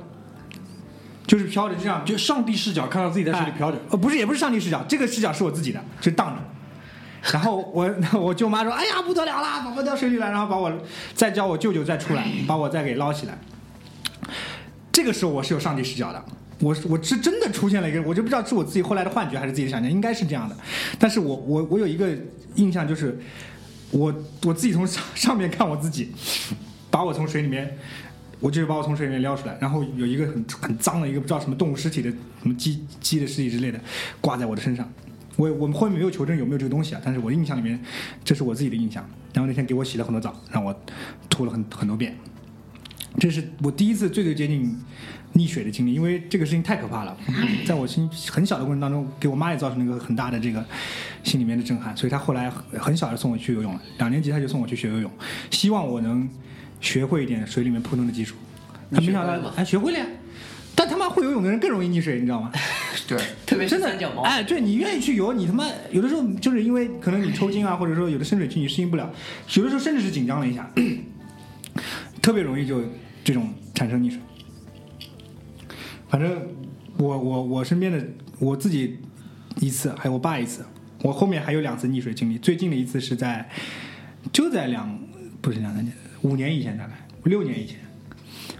[1.26, 6.42] 就是飘着，这样就上帝视角看到自己在水里飘着哎，呃，不是，也不是上帝视角，这个视角是我自己的，就荡着。
[7.32, 10.72] 然后我 我舅妈说：“哎呀，不得了啦，宝宝掉水里了。”然后把我
[11.14, 13.38] 再叫我舅舅再出来，把我再给捞起来。
[14.92, 16.24] 这个时候我是有上帝视角的，
[16.60, 20.56] 我我是真的出现了一个，我就不知道是我自己后来的幻觉还是自己的想象，应该是这样的。
[20.98, 22.08] 但是我我我有一个
[22.56, 23.18] 印象就是，
[23.90, 26.12] 我我自己从上上面看我自己，
[26.90, 27.76] 把我从水里面。
[28.40, 32.08] 我就是把我从水里面撩出来，然后有一个很很脏的一个不知道什么动物尸体的
[32.40, 33.80] 什么鸡鸡的尸体之类的
[34.20, 34.88] 挂在我的身上。
[35.38, 37.80] 我我们后面没有求证有没有这个东西啊，但是我印象里面
[38.24, 39.08] 这是我自己的印象。
[39.32, 40.74] 然后那天给我洗了很多澡，让我
[41.30, 42.16] 吐了很很多遍。
[43.20, 44.76] 这是我第一次最最接近
[45.34, 47.16] 溺水的经历，因为这个事情太可怕了，
[47.64, 50.64] 在我心很小的过程当中，给我妈也造成了一个很大的这个
[51.22, 55.10] 心里面的震撼，所以她后来很很小就送我去游泳了，两年级她就送我去学游泳，
[55.52, 56.28] 希望我能
[56.80, 58.34] 学会一点水里面扑腾的技术。
[58.90, 60.06] 她没想到还学会了吗哎学会了呀，
[60.74, 62.50] 但他妈会游泳的人更容易溺水，你知道吗？
[63.06, 69.12] 对， 特别是真的三脚，猫，哎，对你愿意去游，你他妈有的时候就是因为可能你抽筋啊，或者说有的深水区你适应不了，
[69.54, 70.70] 有的时候甚至是紧张了一下，
[72.20, 72.82] 特别容易就
[73.22, 74.18] 这种产生溺水。
[76.08, 76.48] 反正
[76.96, 78.02] 我我我身边的
[78.38, 78.98] 我自己
[79.60, 80.64] 一次，还有我爸一次，
[81.02, 82.38] 我后面还有两次溺水经历。
[82.38, 83.48] 最近的一次是在
[84.32, 84.98] 就在两
[85.40, 86.92] 不是两三年，五年以前大概
[87.24, 87.78] 六年以前，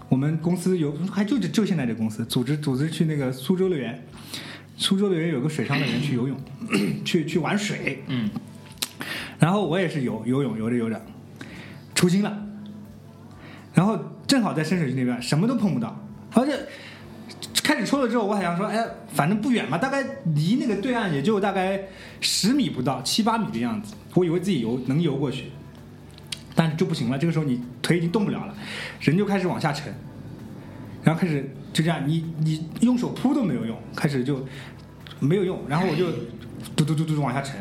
[0.09, 3.99] 我们公司有还就就现在这公司组织组织去那个苏州乐园，
[4.79, 6.37] 苏州的人有个水上乐园去游泳，
[7.03, 8.29] 去去玩水，嗯，
[9.37, 11.05] 然后我也是游游泳游着游着
[11.93, 12.45] 抽筋了，
[13.73, 16.01] 然后正好在深水区那边什么都碰不到，
[16.33, 16.57] 而且
[17.61, 20.01] 开始抽了之后，我还想说，哎，反正不远嘛，大概
[20.33, 21.83] 离那个对岸也就大概
[22.21, 25.51] 十米不到，七八米的样子，我以为自己游能游过去，
[26.55, 28.55] 但是就不行了，这个时候你腿已经动不了了，
[29.01, 29.93] 人就开始往下沉，
[31.03, 34.45] 然后开始就这样，你你用手扑都没有用，开始就
[35.19, 36.07] 没有用，然后我就
[36.75, 37.55] 嘟嘟嘟嘟往下沉。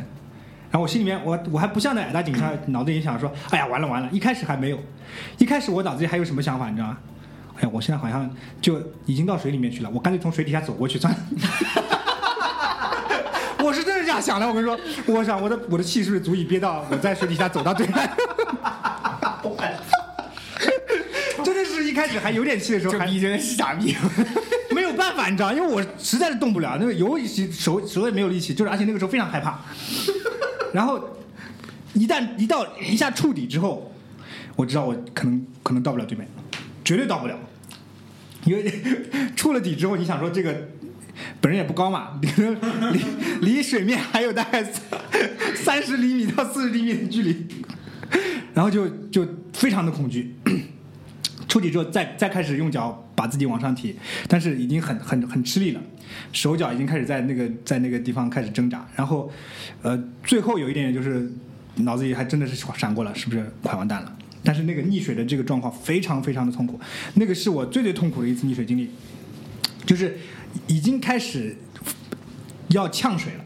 [0.71, 4.09] 然后我心里面，我我还不像那矮大紧上脑子里想说，哎呀，完了完了！
[4.13, 4.79] 一开始还没有，
[5.39, 6.99] 一开始我脑子里还有什么想法，你知道吗？
[7.57, 11.19] 哎呀，我现在好像就已经到水里面去了，我干脆从水底下走过去算了。
[13.65, 18.11] 我是真的这样想的，我跟你说，我想我的我的气是不是足以憋到我在水底下走到对岸？
[21.89, 23.95] 一开始还有点气的时候，还这逼真的是傻逼。
[24.71, 27.19] 没有办法，你知道，因为我实在是动不了，那个游
[27.51, 29.59] 手手也没有力气，就是而且那个时候非常害怕。
[30.73, 31.19] 然后
[31.95, 33.93] 一旦一到一下触底之后，
[34.55, 36.29] 我知道我可能可能到不了对面，
[36.85, 37.39] 绝对到不了，
[38.45, 38.73] 因为
[39.35, 40.69] 触了底之后，你想说这个
[41.41, 42.29] 本人也不高嘛，离
[42.93, 44.65] 离离水面还有大概
[45.55, 47.47] 三十厘米到四十厘米的距离，
[48.55, 50.35] 然后就就非常的恐惧。
[51.49, 53.97] 抽底之后再再开始用脚把自己往上提，
[54.29, 55.81] 但是已经很很很吃力了，
[56.31, 59.33] 手脚已经开始在那个在那个地方开始挣扎，然后，
[59.83, 61.33] 呃，最后有一点就是
[61.77, 64.15] 脑子里还真的是闪过了，是不是快完蛋了？
[64.45, 66.79] 但是那个溺水的这个状况非常非常的痛苦，
[67.15, 68.91] 那个是我最最痛苦的一次溺水经历，
[69.87, 70.17] 就是
[70.67, 71.57] 已经开始
[72.69, 73.45] 要呛水了，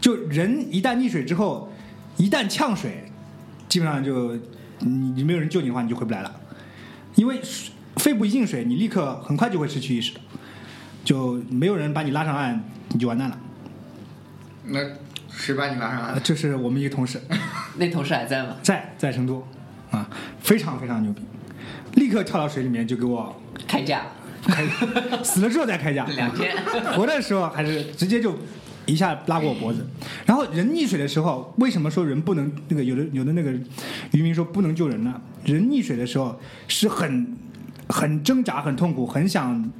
[0.00, 1.70] 就人一旦溺水之后，
[2.16, 3.04] 一旦呛水，
[3.68, 4.34] 基本上就
[4.80, 6.40] 你你没有人救你的话，你就回不来了。
[7.16, 7.40] 因为
[7.96, 10.20] 肺部一进水，你立刻很快就会失去意识的，
[11.04, 13.38] 就没有人把你拉上岸，你就完蛋了。
[14.64, 14.78] 那
[15.28, 16.22] 谁把你拉上呃岸？
[16.22, 17.20] 就是我们一个同事，
[17.76, 18.56] 那同事还在吗？
[18.62, 19.46] 在在成都，
[19.90, 20.08] 啊，
[20.40, 21.22] 非常非常牛逼，
[21.94, 23.34] 立刻跳到水里面就给我
[23.66, 24.02] 开价
[24.46, 24.66] 开，
[25.24, 26.54] 死了之后再开价，两天，
[26.94, 28.36] 活的时候还是直接就
[28.86, 29.86] 一下拉过我脖子。
[30.24, 33.52] 然后人溺水的时候，为什么说人不能那个有的有的那个
[34.12, 35.20] 渔民说不能救人呢？
[35.44, 37.36] 人溺水的时候是很
[37.88, 39.70] 很挣扎、很痛苦、很想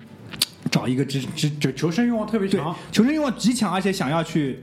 [0.71, 4.61] 找一个支支就求生欲望特别强，求生欲望极强，而且想要去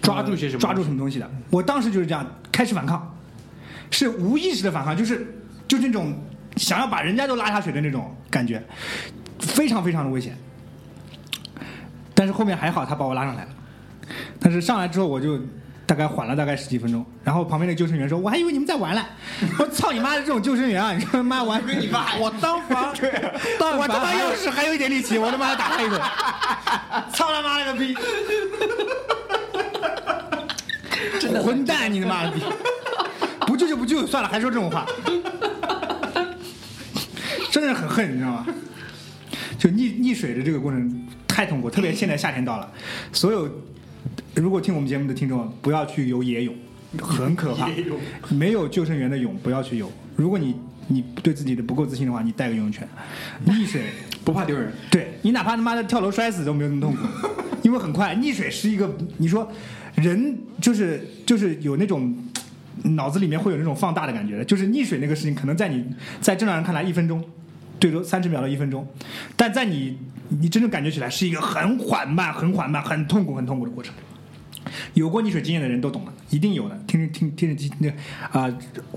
[0.00, 1.30] 抓住些什么抓住什么东西的。
[1.50, 3.16] 我当时就是这样开始反抗，
[3.90, 5.36] 是无意识的反抗，就是
[5.68, 6.14] 就是那种
[6.56, 8.62] 想要把人家都拉下水的那种感觉，
[9.38, 10.36] 非常非常的危险。
[12.14, 13.50] 但是后面还好，他把我拉上来了。
[14.40, 15.38] 但是上来之后，我就
[15.86, 19.04] 大概缓了大概十几分钟，然后旁边那个救生员说：“我还以为你们在玩呢。”
[19.58, 20.92] 我操你妈的这种救生员啊！
[20.92, 22.92] 你说他妈玩跟 你爸， 我当防，
[23.58, 26.00] 当我他妈要是还有一点力气，我他妈打他一顿，
[27.12, 27.94] 操他妈了个逼！
[31.20, 32.42] 真的混蛋，你他妈的逼！
[33.46, 34.86] 不救就不救算了，还说这种话，
[37.50, 38.46] 真的是很恨，你知道吗？
[39.58, 42.70] 就溺溺水的这个过程太痛苦，特别现在夏天到了，
[43.12, 43.48] 所有
[44.34, 46.54] 如果听我们节目的听众，不要去游野泳，
[47.00, 47.68] 很可怕。
[48.30, 49.90] 没有救生员的泳不要去游。
[50.16, 50.54] 如果你
[50.88, 52.86] 你对自己的不够自信的话，你带个游泳圈。
[53.46, 53.84] 溺水
[54.24, 54.72] 不怕丢人。
[54.90, 57.06] 对你哪怕他妈的跳楼摔死都没有那么痛苦，
[57.62, 58.14] 因为很快。
[58.16, 59.50] 溺水是一个，你说
[59.94, 62.14] 人就是就是有那种
[62.82, 65.84] 脑子里面会有那种放大的感觉的，就是溺水那个事情，可能在你
[66.20, 67.22] 在正常人看来一分钟，
[67.80, 68.86] 最多三十秒到一分钟，
[69.36, 69.96] 但在你
[70.28, 73.94] 你真正感觉起来是一个很缓慢、很缓慢、很痛苦、很痛苦的过程。
[74.94, 76.78] 有过溺水经验的人都懂了，一定有的。
[76.86, 77.88] 听听听听那
[78.30, 78.52] 啊、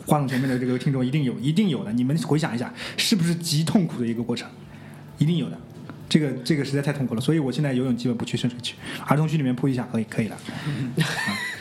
[0.05, 1.91] 话筒前面的这个听众一定有，一定有的。
[1.93, 4.47] 你们回想一下，是不是极痛苦的一个过程？
[5.17, 5.57] 一定有的。
[6.09, 10.37] 这个这个实在太痛苦了，所以我现在游泳基本不去深水区，儿童区里面扑一下可以可以了。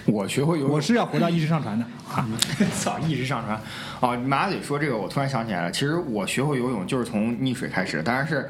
[0.05, 2.25] 我学会游泳，我是要回到意识上传的啊！
[2.73, 3.61] 操，意识上传。
[3.99, 5.73] 哦，马嘴说这个，我突然想起来了。
[5.73, 8.49] 其实我学会游泳就是从溺水开始，当然是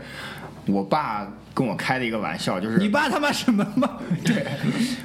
[0.67, 3.99] 我爸跟我开了一个玩笑，就是你爸他妈什么嘛？
[4.23, 4.45] 对，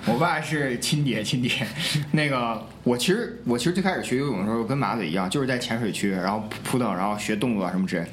[0.05, 1.49] 我爸是亲爹，亲爹。
[2.11, 8.05] 那个，我其实我其实最开始学游泳的时候跟马嘴一样，就是在浅水区，然后扑腾，然后学动作啊什么之类。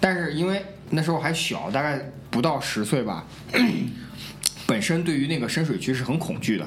[0.00, 2.00] 但是因为那时候还小，大概
[2.30, 3.26] 不到十岁吧，
[4.66, 6.64] 本身对于那个深水区是很恐惧的。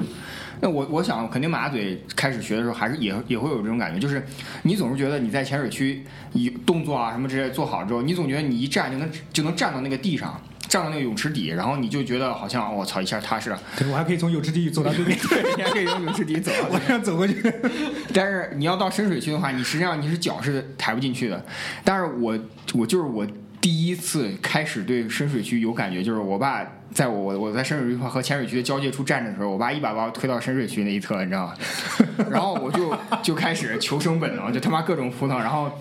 [0.62, 4.24] 那我我想，肯定马嘴开始学的时候，还是也也会有这种感觉，就是
[4.62, 10.40] 你总是觉得你在潜水区一动作啊什么之类做好之后，你总觉得你一站就能就能站到那个地上，
[10.76, 15.18] 站到那个泳池底，然后你就觉得好像我操一下踏实了，对我还可以从泳池底走到对面，
[15.56, 17.42] 你还可以从泳池底走到我想走过去。
[18.14, 21.42] 但是你要到深水区的话，你实际上你是脚是抬不进去的。
[21.86, 22.38] 但是我
[22.74, 23.26] 我就是我
[23.62, 26.62] 第一次开始对深水区有感觉，就是我爸
[26.94, 31.54] 在我我我在深水区和浅水区的交界处站着的时候，我爸一把把我推到深水区那一侧，你知道吗？
[32.30, 35.72] 然后我就就开始求生本能，就他妈各种扑腾，然后。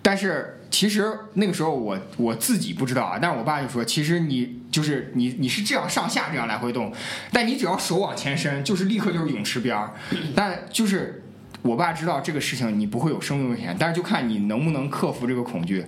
[0.00, 6.92] 但是其实那个时候我我自己不知道啊，但是我爸就说，其实你就是你你是这样上下这样来回动，
[7.32, 9.94] 但你只要手往前伸，就是立刻就是泳池边儿，
[10.36, 11.24] 但就是
[11.62, 15.84] 我爸知道这个事情你不会有生命危险，但是就看你能不能克服这个恐惧。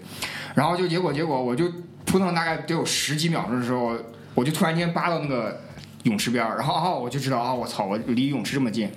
[0.54, 1.70] 然后就结果结果我就
[2.04, 3.96] 扑腾大概得有十几秒钟的时候，
[4.34, 5.60] 我就突然间扒到那个
[6.04, 8.90] 泳池边儿，然后哦我就知道啊、我操我离泳池这么近。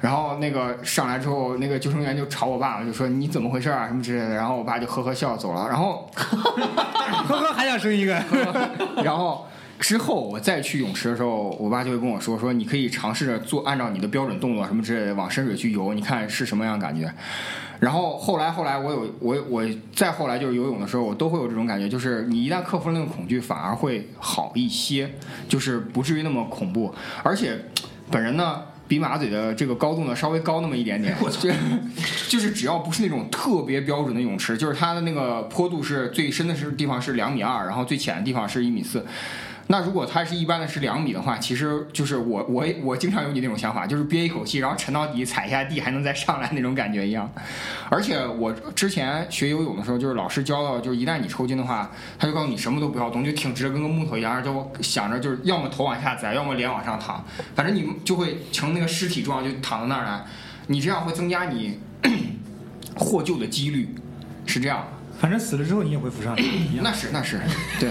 [0.00, 4.34] 然后那个上来之后，那个救生员就吵我爸，就说你怎么回事啊什么之类的。
[4.34, 5.68] 然后我爸就呵呵笑走了。
[5.68, 8.14] 然后 呵呵，还想生一个。
[9.04, 9.46] 然后
[9.78, 17.12] 之后我再去泳池的时候，我爸就会跟我说说你可以尝试着做按照你的标准动作什么之类的往深水区游，你看是什么样的感觉。
[17.78, 19.62] 然后后来后来我有我我
[19.94, 25.10] 再后来就是游泳的时候，我都会有这种感觉，就是你一旦克服了那个恐惧，反而会好一些，
[25.46, 26.94] 就是不至于那么恐怖。
[27.22, 27.58] 而且
[28.10, 28.62] 本人呢。
[28.90, 31.48] 比马嘴的这个高度呢稍微高那么一点点， 就
[32.28, 39.06] 就是只要不是那种特别标准的泳池，就是它的那个坡度是最深的是地方是两米二，然后最浅的地方是一米四。
[39.70, 47.32] 那如果它是一般的是两米的话，其实就是我我我经常有你那种想法，就是憋一口气，然后沉到底，踩一下地，还能再上来那种感觉一样。
[47.88, 60.24] 而且我之前学游泳的时候，就是老师教到，就是一旦你抽筋的话，他就告诉你什么都不要动，就挺直的跟个木头一样，就想着就是要么头往下栽，要么脸往上躺，反正你就会成那个尸体状，就躺在那儿来。
[60.66, 61.78] 你这样会增加你
[62.98, 63.94] 获救的几率，
[64.46, 64.84] 是这样。
[65.20, 66.42] 反正死了之后你也会浮上来，
[66.82, 67.38] 那是那是，
[67.78, 67.88] 对。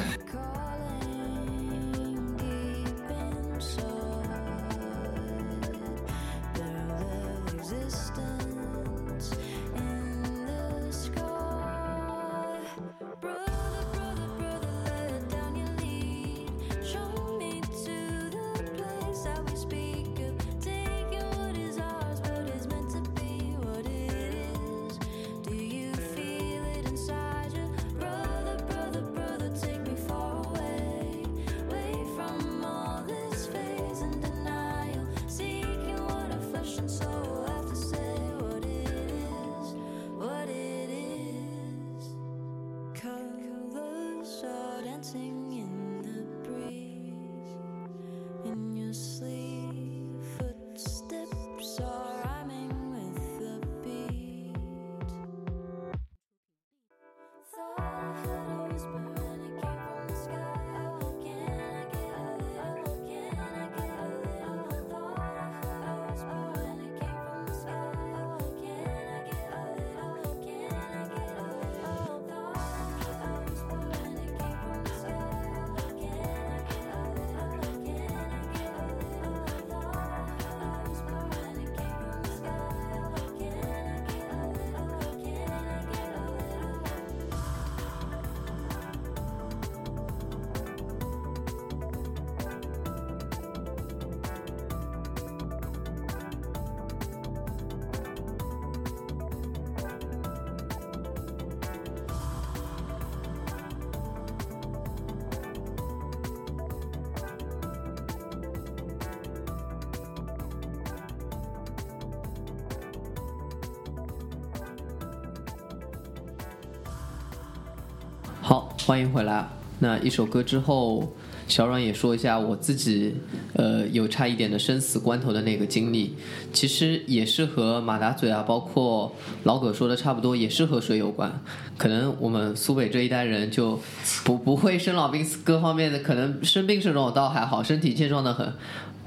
[118.90, 119.48] 欢迎回来。
[119.78, 121.14] 那一首歌之后，
[121.48, 123.14] 小阮也说一下我自己，
[123.54, 126.16] 呃，有差一点的生死关头的那个经历，
[126.52, 131.40] 其实也是和马达嘴啊，包括老葛说的差不多，也是和水有关。
[131.78, 133.80] 可能我们苏北这一代人就
[134.24, 138.52] 不不会生老病死各方面的，可能生病这种倒还好，身体健壮的很。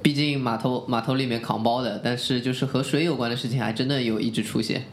[0.01, 4.85] 毕竟码头码头里面扛包的，但是就是和水有关的事情，还真的有一直出现。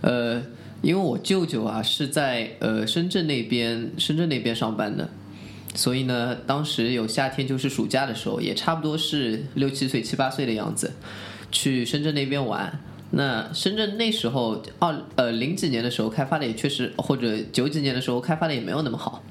[0.00, 0.40] 呃，
[0.84, 5.08] 因为我舅舅啊是在呃深圳那边深圳那边上班的，
[5.74, 10.92] 所以呢，当时有夏天就是暑假的时候，也差不多是六七岁七八岁的样子，
[11.50, 12.78] 去深圳那边玩。
[13.16, 19.22] 那深圳那时候二呃零几年的时候开发的也确实，或者九几年的时候开发的也没有那么好，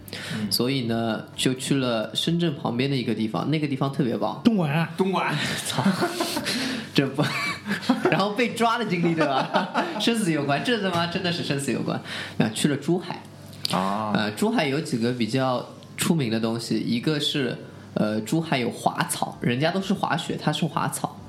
[0.49, 5.35] 所以呢就去了深圳旁边的一个地方，那个地方特别棒，东莞啊，东莞，
[6.93, 7.23] 这不，
[8.11, 9.83] 然后被抓的经历对吧？
[9.99, 11.99] 生死有关，这他妈真的是生死有关。
[12.37, 13.23] 啊，去了珠海，
[13.71, 15.67] 啊，呃，珠海有几个比较
[15.97, 17.57] 出名的东西，一个是
[17.95, 21.19] 呃，珠海有滑草，人家都是滑雪，它是滑草，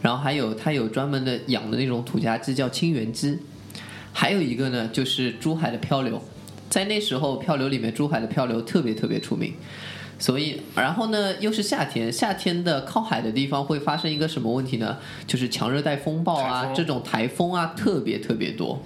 [0.00, 3.38] 然后还有它有专门的养的那种土家鸡叫清源鸡，
[4.12, 6.22] 还有一个呢就是珠海的漂流，
[6.70, 9.52] 在那时候漂流里面，珠海的漂流特别特别出名。
[10.22, 14.96] 所以，然后呢，又是夏天，夏天的靠海的地方会发生一个什么问题呢？
[15.26, 18.80] 就是强热带风暴啊，这种台风啊，特别特别多。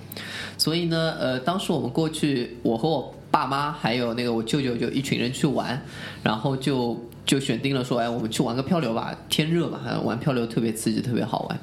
[0.57, 5.79] 所以呢，呃，当时我们过去，我和我爸妈还有那个我舅舅就一群人去玩，
[6.23, 11.59] 然后就就选定了说，哎，我们去玩个漂流吧，天热嘛，玩漂流特别刺激，特别好玩。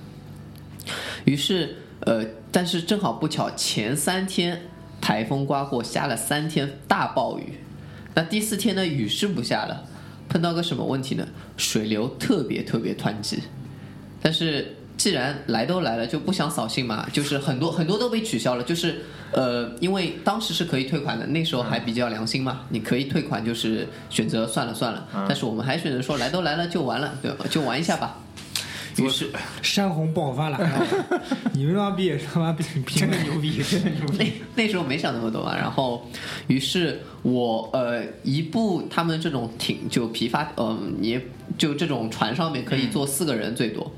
[1.26, 4.62] 于是，呃，但是正好不巧，前三天
[5.02, 7.58] 台风刮过，下了三天大暴雨。
[8.16, 9.84] 那第四天呢，雨是不下了，
[10.30, 11.28] 碰到个什么问题呢？
[11.58, 13.40] 水流特别特别湍急。
[14.22, 19.02] 但是既然来都来了，就不想扫兴嘛，就是很多很多都被取消了，就是
[19.32, 25.08] 呃，因为当时是可以退款的，那时候还比较良心嘛，你可以退款，就是选择算了算了。
[25.28, 27.46] 但是我们还选择说来都来了就完了，对吧？
[27.50, 28.20] 就玩一下吧。
[28.98, 29.32] 于是
[29.62, 30.60] 山洪爆发了，
[31.54, 34.34] 你们他妈逼也是他妈逼真的牛逼，真的牛那逼。
[34.56, 36.08] 那时候没想那么多嘛，然后，
[36.48, 41.20] 于是我呃一部他们这种艇就皮筏，嗯、也
[41.58, 43.92] 就这种船上面可以坐四个人最多。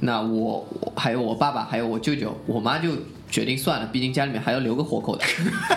[0.00, 2.90] 那我我还有我爸爸，还有我舅舅，我妈就
[3.30, 5.24] 决定算了，毕竟家里面还要留个活口的，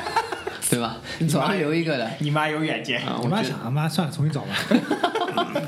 [0.69, 0.97] 对吧？
[1.19, 2.11] 你总要留一个的。
[2.19, 4.55] 你妈有远见，啊，我妈想他妈算了，重新找吧。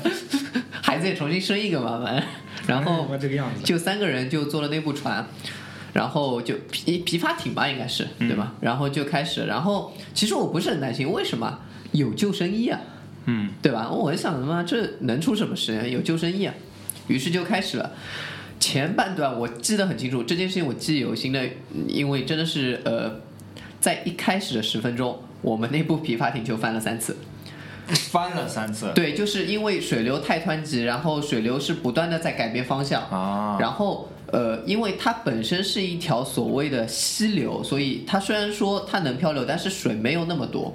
[1.04, 2.24] 孩子也重新生一个嘛，反正
[2.66, 3.06] 然后
[3.62, 5.26] 就三个人就坐了那部船，
[5.92, 8.54] 然后就皮皮划艇吧，应该是对吧？
[8.62, 11.58] 然后就开始，然后其实我不是很担心，为什么？
[11.92, 12.80] 有救生衣啊，
[13.26, 13.88] 嗯，对吧？
[13.90, 15.90] 我就想他妈这能出什么事？
[15.90, 16.54] 有救生衣啊，
[17.06, 17.92] 于是就开始了。
[18.58, 21.46] 前半段我记得很清楚，这件事情我记忆犹新的，
[21.86, 23.20] 因为真的是呃，
[23.78, 27.16] 在一开始的十分钟，我们那部皮划艇就翻了三次。
[27.88, 40.74] 翻了三次，对，就是因为水流太湍急，然后水流是不断的在改变方向，啊，然后呃，因为它本身是一条所谓的溪流，所以它虽然说它能漂流，但是水没有那么多。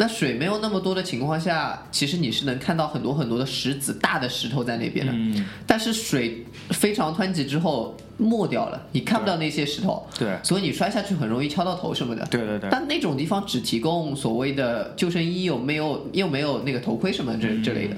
[0.00, 5.12] 那水没有那么多的情况下，其实你是能看到很多很多的石子、大的石头在那边的。
[5.12, 12.24] 嗯，但是水非常湍急之后没掉了，你看不到那些石头，对，所以你摔下去很容易敲到头什么的。
[12.26, 17.96] 对对对，但那种地方只提供所谓的救生衣，又没有又没有那个头盔什么这这类的，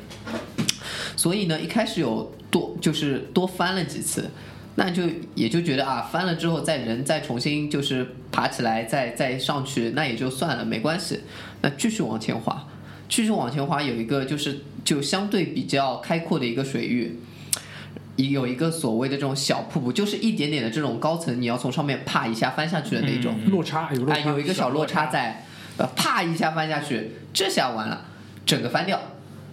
[1.17, 4.31] 所以呢，一开始有多就是多翻了几次，
[4.77, 5.03] 那就
[5.35, 11.21] 也就觉得啊，翻了之后再人再重新就是爬起来再再上去，那也就算了，没关系，
[11.63, 12.67] 那继续往前滑，
[13.09, 17.19] 继续往前滑，有一个就是就相对比较开阔的一个水域。
[18.17, 23.35] 有一个所谓的这种小瀑布，就是一点点的这种高层，你要从上面啪一下翻下去的那种。
[23.51, 25.47] 落差有落哎，差，有一个小落差在，
[25.79, 28.05] 呃，啪一下翻下去，这下完了，
[28.45, 29.01] 整个翻掉，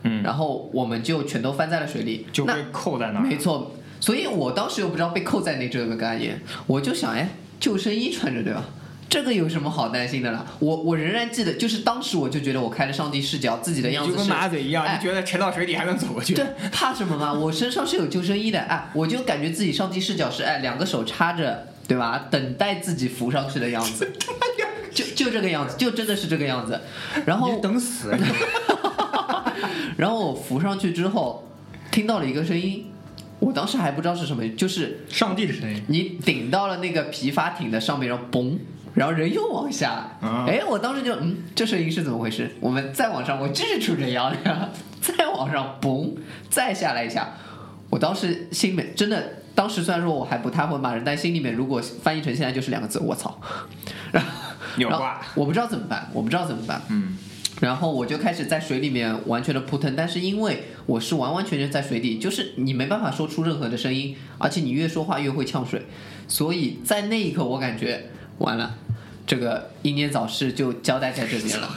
[0.03, 2.25] 嗯，然后我们就全都翻在了水里。
[2.33, 7.29] 就被扣在那儿，没错，所以我当时又不知道被扣在那这个概念，我就想，哎，
[7.61, 8.65] 救生衣穿着对吧？
[9.09, 10.45] 这个有什么好担心的啦？
[10.59, 16.33] 我我仍然记得，就是当时我就觉得我开了上帝视角，自己的样子就跟是马嘴一样，哎就觉得沉到水底还能走过去。
[16.33, 17.31] 对，怕什么嘛？
[17.31, 22.27] 我身上是有救生衣的，哎，我就感觉自己上帝视角是哎，两个手插着，对吧？
[22.29, 24.11] 等待自己浮上去的样子，
[24.93, 26.81] 就就这个样子，就真的是这个样子。
[27.25, 28.13] 然后等死，
[29.95, 31.47] 然后我浮上去之后，
[31.91, 32.87] 听到了一个声音，
[33.39, 38.57] 我当时还不知道是什么，就是上帝的声音，你顶到了那个皮筏艇的上面，然后嘣，
[38.97, 40.45] 然后人又往下，啊。
[40.47, 42.49] 哎，我当时就嗯，这声音是怎么回事？
[42.59, 44.33] 我们再往上，我继续杵着腰，
[44.99, 46.15] 再往上嘣，
[46.49, 47.29] 再下来一下，
[47.91, 53.39] 我当时心里面真的，当时虽然说我还不太会骂人，但心里面如果翻译成现在就是两个字，我操，
[54.77, 57.15] 然后我不知道怎么办，我不知道怎么办，嗯，
[57.61, 65.85] 然后我就开始在水里面完全的扑腾，但是因为我是完完全全在水底，就是你没办法说出任何的声音，而且你越说话越会呛水，
[66.27, 68.75] 所以在那一刻我感觉完了，
[69.27, 71.69] 这个英年早逝就交代在这边了。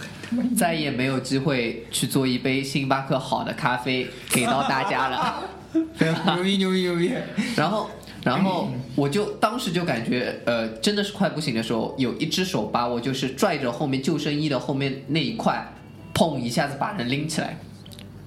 [0.57, 5.43] 再也没有机会去做一杯星巴克好的咖啡给到大家了。
[5.75, 7.13] 牛逼牛逼牛逼！
[7.57, 7.91] 然后，
[8.23, 15.73] 然后我就当时就感觉，呃，真的是快不行的时候，有一只手把我就是拽着后面救生衣的后面那一块，
[16.15, 17.57] 砰一下子把人拎起来，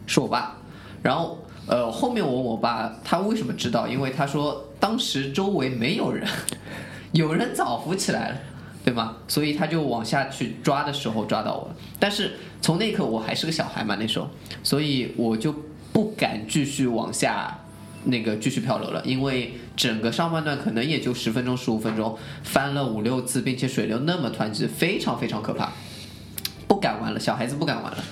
[0.05, 0.57] 是我爸。
[1.01, 6.28] 然后呃，后面我问我爸他为什么知道，因为他说当时周围没有人，
[7.13, 8.38] 有人早扶起来了。
[8.84, 9.15] 对吗？
[9.27, 14.29] 所以他就往下去抓的时候抓到我了，但是从那一刻我还是个小孩嘛，那时候，
[14.61, 15.55] 所以我就
[15.93, 17.59] 不敢继续往下
[18.03, 25.71] 那个继续漂流了，因为整个上半段可能也就十分钟十五分钟，翻了五六次，并且水流那么湍急，非常非常可怕，
[26.67, 28.03] 不敢玩了，小孩子不敢玩了。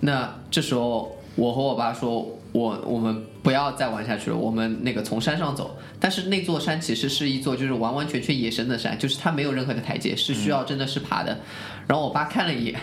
[0.00, 5.78] 那这时候我和我爸说，我我们不要再玩下去了，我们那个从山上走。
[6.00, 11.38] 但是那座山其实是一座就是完完全全野生的山，就是它没有任何的台阶，是需要真的是爬的。
[11.86, 12.74] 然后我爸看了一眼，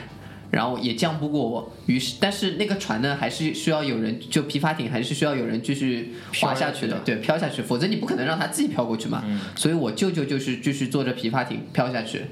[0.51, 9.21] 然后也降不过我，于是但是那个船呢还是需要有人，就皮筏艇还是需要有人继续划下去的，对，飘下去，否则你不可能让它自己飘过去嘛。
[9.57, 12.27] 所以我舅舅就是继续坐着皮筏艇飘下去，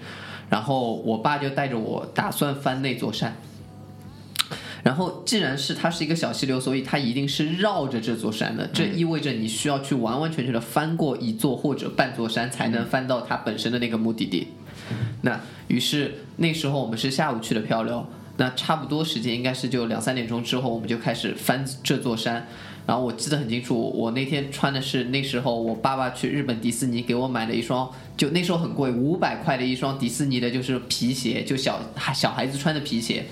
[0.50, 3.36] 然后我爸就带着我打算翻那座山。
[4.84, 8.68] 然后，既然是它是一个小溪流，所以它一定是绕着这座山的。
[8.74, 14.50] 这意味着你需要去完完全全的翻过一座或者半座山，才能翻到它本身的那个目的地。
[15.22, 18.06] 那于是那时候我们是下午去的漂流，
[18.36, 22.46] 那差不多时间应该是就两三点钟之后，我们就开始翻这座山。
[22.86, 31.80] 然后我记得很清楚，我那天穿的是那时候我爸爸去日本迪士尼给我买的一双，就那时候很贵，五百块的一双迪士尼的，就是皮鞋，就小
[32.14, 33.24] 小孩子穿的皮鞋。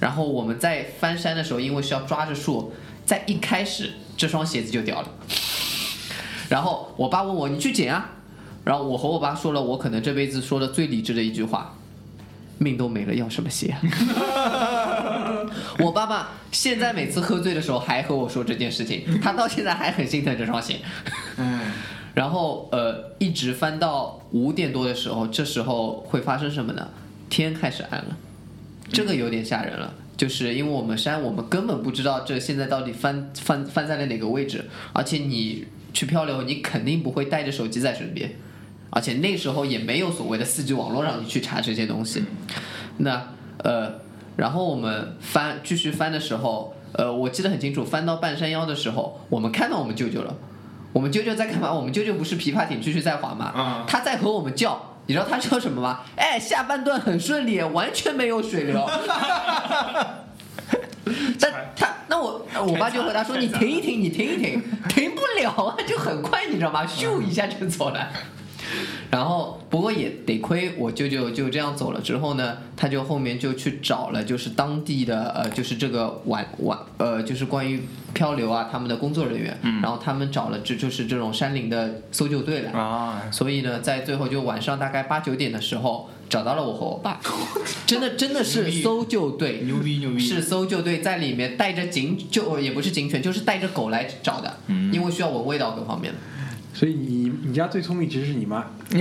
[0.00, 2.72] 然后我们在翻山的时候，因为是要抓着树，
[3.04, 5.08] 在一开始这双鞋子就掉了。
[6.48, 8.10] 然后我爸问我：“你去捡啊？”
[8.64, 11.74] 然后我和我爸说了我可能这辈子说的最理智的一句话
[12.58, 13.80] ：“命都没了，要什么鞋啊？”
[15.80, 20.80] 我爸爸现在每次喝醉的时候还和我说这件事情，他到现在还很心疼这双鞋。
[21.36, 21.60] 嗯，
[22.14, 26.88] 然后呃，一直翻到五点多的时候，这时候会发生什么呢？
[27.30, 28.16] 天开始暗了，
[28.90, 29.94] 这个有点吓人了。
[30.16, 38.32] 就是因为我们山，我们根本不知道这现在到底翻翻翻在了哪个位置，而且你去漂流，你肯定不会带着手机在身边，
[38.90, 42.24] 而且那时候也没有所谓的四 G 网络让你去查这些东西。
[42.96, 43.28] 那
[43.62, 43.92] 呃，
[44.34, 50.36] 然后我们翻继续翻的时候，呃，我记得很清楚，翻到半山腰的时候，我们看到我们舅舅了。
[50.92, 51.72] 我们舅舅在干嘛？
[51.72, 53.44] 我们舅舅不是琵琶艇继续在划吗？
[53.54, 56.00] 啊他在和我们叫，你知道他说什么吗？
[56.16, 58.86] 哎，下半段很顺利，完全没有水流。
[61.40, 66.84] 但他那我我爸就和他说：“你停一停，你停一停， 停不了啊，就很快，你知道吗？
[66.86, 68.06] 咻一下就走了。”
[69.10, 77.80] 然后不过也得亏我舅舅就这样走了之后呢，他就后面就去找了就是当地的呃就是这个晚晚呃就是关于
[78.12, 87.20] 漂流啊他们的工作人员，然后他们找了这就是这种山林的搜救队来，啊，所以呢，在最后就晚上大概八九点的时候找到了我和我爸，
[87.86, 90.18] 真的真的是搜救队，牛逼牛逼！
[90.18, 96.18] 是搜救队在里面带着警就呃也不是警犬，就是带着狗来找的，嗯因为需要闻味道各方面的。
[96.78, 98.64] 所以你你家最聪明其实是你妈，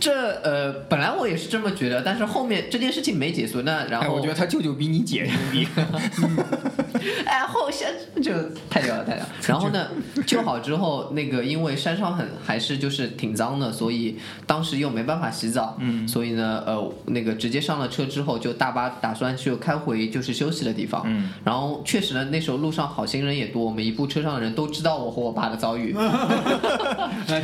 [0.00, 0.12] 这
[0.42, 5.68] 呃，本来我也是这么觉得，但是后面这件事情没结束，那然哎，后我觉得他舅舅比你姐牛逼。
[7.24, 7.86] 哎，后下
[8.20, 8.32] 就
[8.68, 9.28] 太屌了，太屌了。
[9.46, 9.86] 然后呢，
[10.26, 26.10] 救好之后，那个因为山上很还是就是挺脏的，所以当时又没办法洗澡，嗯，所以呢，呃，那个直接上了车之后，就大巴打算就开回就是休息的地方，嗯，然后确实呢，那时候路上好心人也多，我们一部车上的人都知道我和我爸的遭遇， 啊，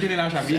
[0.00, 0.58] 就那俩傻逼，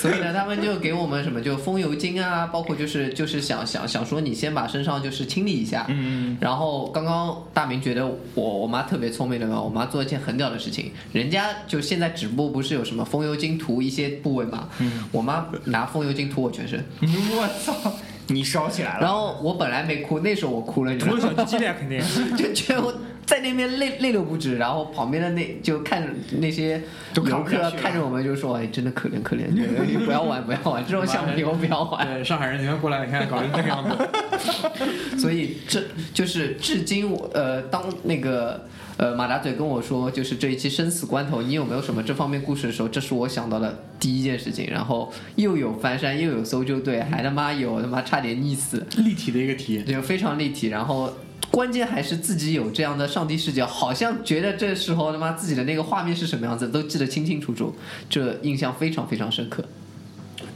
[0.00, 9.60] 所以呢，他们就给我们什么就风油精啊，包括就是就是想想想说你先把身上就是清理一下，嗯，然后刚刚大明觉得我我妈特别聪明对吧？
[9.60, 17.92] 我妈做一件很屌的事情，人家就现在直播不是有什么风油精涂一些部位嘛，嗯我妈拿风油精涂我全身，我操，
[18.28, 19.00] 你烧起来了。
[19.00, 21.44] 然后我本来没哭，那时候我哭了，你知道吗？
[22.36, 22.94] 就觉得我
[23.30, 26.02] 在那边泪泪流不止，然后旁边的那就看
[26.40, 26.82] 那些
[27.14, 29.42] 游客看着我们就说：“哎，真的可怜可怜，
[29.86, 35.80] 你 不要玩不要玩，这种项目以后不要玩。”对，上海人你看过来，你看搞成这个样子，所以这
[36.12, 38.66] 就是至今我呃，当那个
[38.96, 44.66] 呃马大嘴跟我说，就是这一期生死关头，你有没有什么这方面故事的时候，这是我想到的第一件事情。
[44.68, 49.86] 然后又有翻山，又有搜救队，还他妈有他妈差点溺死，立体的一个体验。
[49.86, 50.66] 就非常立体。
[50.66, 51.12] 然后
[51.50, 57.74] 关键还是自己有这样的上帝视角，好像觉得这时候他妈自己的那个画面是什么样子，都记得清清楚楚，
[58.08, 59.64] 这印象非常非常深刻。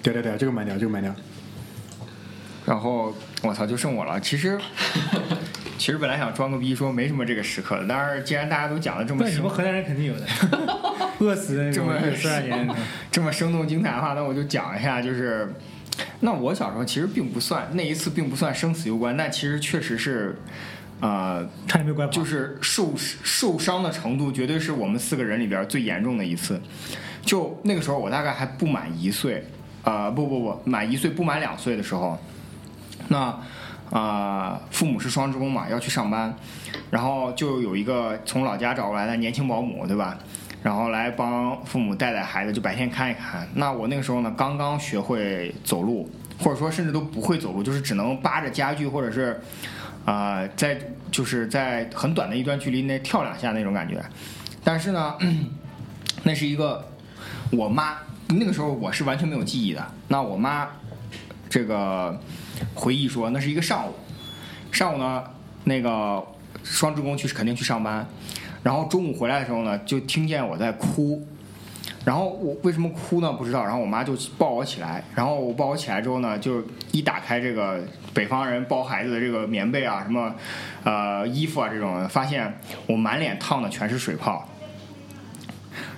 [0.03, 1.15] 对对对，这个蛮屌，这个蛮屌。
[2.67, 4.19] 然后我操，就剩我了。
[4.21, 4.59] 其实，
[5.77, 10.27] 其实本来想装个逼说没什么这个时刻的，但是既然大家都讲的这么什么河南人肯定有的，
[11.19, 12.69] 饿死的那种这么二十二年。
[13.13, 15.53] 这么生动精彩的话，那我就讲一下，就是
[16.21, 20.37] 那我小时候其实并不算那一次并不算生死攸关，但其实确实是
[21.05, 22.13] 呃，差点被拐跑。
[22.13, 26.59] 就是受受伤的程度，绝对是我们四个人里边最严重的一次。
[27.21, 29.47] 就那个时候，我大概还不满一岁，
[29.83, 32.19] 呃，不不不，满一岁不满两岁的时候，
[33.09, 33.39] 那
[33.91, 36.35] 啊、父母是双职工嘛，要去上班，
[36.91, 40.19] 然后就有一个从老家找过来的年轻保姆，对吧？
[40.63, 43.47] 然后来帮父母带带孩子，就白天看一看。
[43.55, 49.39] 那我那个时候呢，刚刚学会走路，或者说甚至都不会走路，就是只能扒着家具或者是
[50.05, 50.79] 啊、在
[51.11, 54.05] 就是在很短的一段距离内跳两下那种感觉。
[54.63, 55.15] 但是呢，
[56.25, 56.87] 那是一个
[57.51, 57.97] 我妈
[58.29, 59.85] 那个时候我是完全没有记忆的。
[60.09, 60.69] 那我妈
[61.49, 62.19] 这个
[62.75, 63.93] 回忆说，那是一个上午，
[64.73, 65.25] 上午呢
[65.65, 66.23] 那个
[66.63, 68.07] 双职工去肯定去上班，
[68.63, 71.27] 然后中午回来的时候呢，就听见我在哭。
[72.05, 73.33] 然后我为什么哭呢？
[73.33, 73.65] 不知道。
[73.65, 77.83] 然后我妈就抱我起来，然后我抱我起来之后呢，就一打开这个
[78.15, 80.35] 北方人包孩子的这个棉被啊，什么
[80.85, 84.49] 呃衣服啊这种，发现我满脸烫的全是水泡。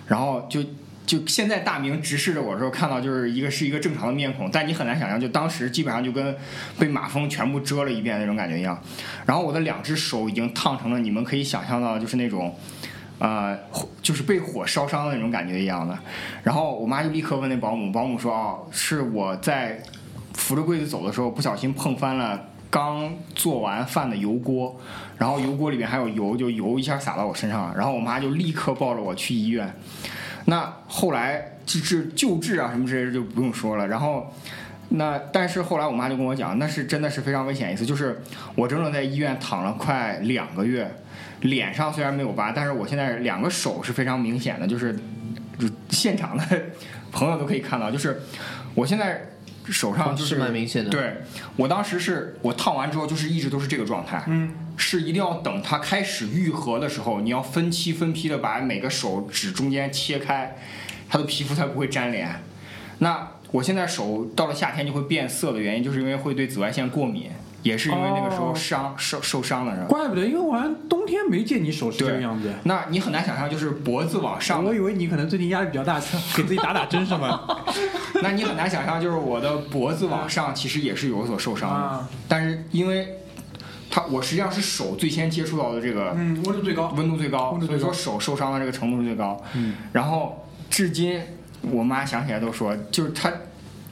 [0.06, 0.64] 然后就
[1.04, 6.34] 就现在大明直视着我的时候，看到就是一个是一个正常的面孔，但你很难想象，就当时基本上就跟
[6.78, 8.80] 被马蜂全部蛰了一遍那种感觉一样。
[9.26, 12.56] 然后我的两只手已经烫成了你们可以想象到就是那种。
[13.18, 13.58] 呃，
[14.02, 15.98] 就是被火烧伤的那种感觉一样的，
[16.42, 19.82] 然后我妈就立刻问那保姆，保姆说：“哦，是我在
[20.46, 22.40] 扶着柜子走的时候不小心碰翻了
[22.70, 24.78] 刚做完饭的油锅，
[25.18, 29.74] 然后油锅里面还有油，就油一下洒到我身上了，然后我妈就立刻抱着我去医院。
[30.44, 34.32] 那后来治治救治啊什么之类的就不用说了，然后。
[34.90, 38.22] 那但是后来我妈就跟我讲，那是真的是非常危险一次，就是
[38.54, 40.88] 我整整在医院躺了快两个月，
[41.40, 44.94] 脸上虽然没有疤，但是我现在两个手是非常明显的，就是
[45.58, 46.44] 就现场的
[47.10, 48.22] 朋友都可以看到，就是
[48.76, 49.20] 我现在
[49.68, 50.90] 手上就是是蛮明显的。
[50.90, 51.18] 对
[51.56, 60.56] 我当时是我烫完之后，就是一直都是这个状态，嗯，是一定要等它开始愈合的时候，你要分期分批的把每个手指中间切开，
[61.08, 62.42] 它的皮肤才不会粘连。
[62.98, 67.30] 那我现在手到了夏天就会变色的原因，就是因为会对紫外线过敏，
[67.66, 69.86] 也是因为那个时候哦伤、受受伤了，是吧？
[69.88, 72.52] 怪不得，因为我好像冬天没见你手是这个对样子。
[72.62, 76.00] 那你很难想象，就是脖子往上我以为你可能最近压力比较大，
[76.36, 77.64] 给自己打打针什么。
[78.22, 83.08] 那你很难想象，就是我的脖子往上其实也是有所受伤的，啊但是因为
[83.90, 86.94] 它我实际上是手最先接触到的这个嗯，温度最高。
[86.96, 89.42] 温度最高，温度最高所以说手受伤的这个程度是最高。
[89.54, 91.20] 嗯，然后至今
[91.62, 93.32] 我妈想起来都说，就是她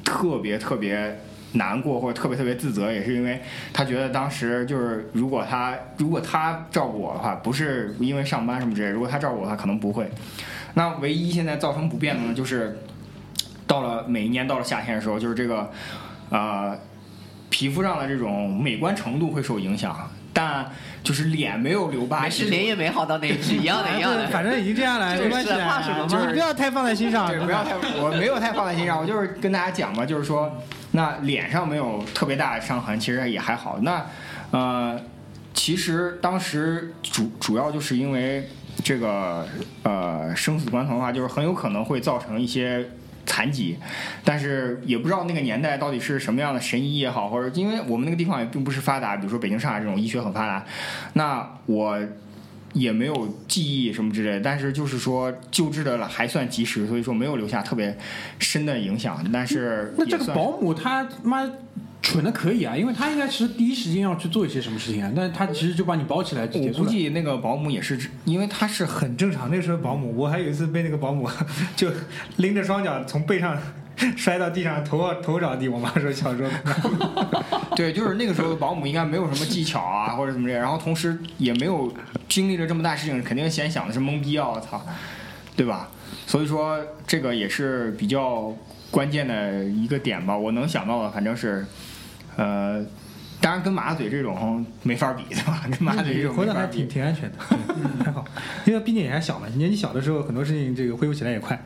[0.04, 1.20] 特别特别
[1.54, 3.40] 难过或者特别特别自责，也是因为
[3.72, 10.10] 他觉得当时就是如果他如果他照顾我的话，不是因为上班什么之类，如果他照顾我的话，可能不会。
[10.74, 12.78] 那唯一现在造成不便的呢，就是
[13.66, 15.70] 到了每一年到了夏天的时候，就是这个
[16.30, 16.76] 呃
[17.50, 20.66] 皮肤上的这种美观程度会受影响，但
[21.04, 24.26] 就是脸没有留疤，还是，脸也没好到哪一句，一样的， 一样的。
[24.26, 30.50] 反正已经这样了，没关系的，怕什么嘛就是不要太放在心上，对，不要太， 我没有太放在心上，我就是跟大家讲嘛，就是说，
[30.94, 33.78] 那脸上没有特别大的伤痕，其实也还好。
[33.82, 34.06] 那
[34.50, 35.00] 呃，
[35.52, 38.48] 其实当时主主要就是因为
[38.82, 39.46] 这个
[39.84, 42.88] 呃生死关头的话，就是很有可能会造成一些。
[43.26, 43.78] 残疾，
[44.22, 50.62] 但是也不知道那个年代到底是什么样的神医也好，或者因为我们那个地方也并不是发达，比如说北京、上海这种医学很发达，
[51.14, 51.98] 那我
[52.74, 57.96] 也没有记忆什么之类的，但是就是说救治的还算及时，所以说没有留下特别
[58.38, 59.24] 深的影响。
[59.32, 61.48] 但是那这个保姆他妈
[62.02, 66.90] 蠢的可以啊，因为他应该其实第一时间要去做一些什么事情啊，但是他其实就把你包起来就结我估束了。
[66.90, 69.50] 计那个保姆也是，因为他是很很正常。
[69.50, 71.28] 那时候保姆，我还有一次被那个保姆
[71.76, 71.90] 就
[72.38, 73.56] 拎着双脚从背上
[74.16, 75.68] 摔到地上，头头着地。
[75.68, 76.50] 我妈说小时候
[77.76, 81.92] 对，就是那个时候的保姆应该没有什么技巧啊或者怎么着，然后同时也没有
[82.28, 84.84] 经历了这么大事情，肯定先想的是懵逼啊，我操，
[85.56, 85.88] 对吧？
[86.26, 88.54] 所以说这个也是比较
[88.90, 90.36] 关键的一个点吧。
[90.36, 91.64] 我能想到的反正是，
[92.36, 92.84] 呃，
[93.40, 95.64] 当然跟马嘴这种没法比，对吧？
[95.70, 98.24] 跟马嘴这种活得还挺挺安全的，对还好。
[98.64, 101.60] 因为毕竟也还小嘛，年纪小的时候很多事情这个恢复起来也快，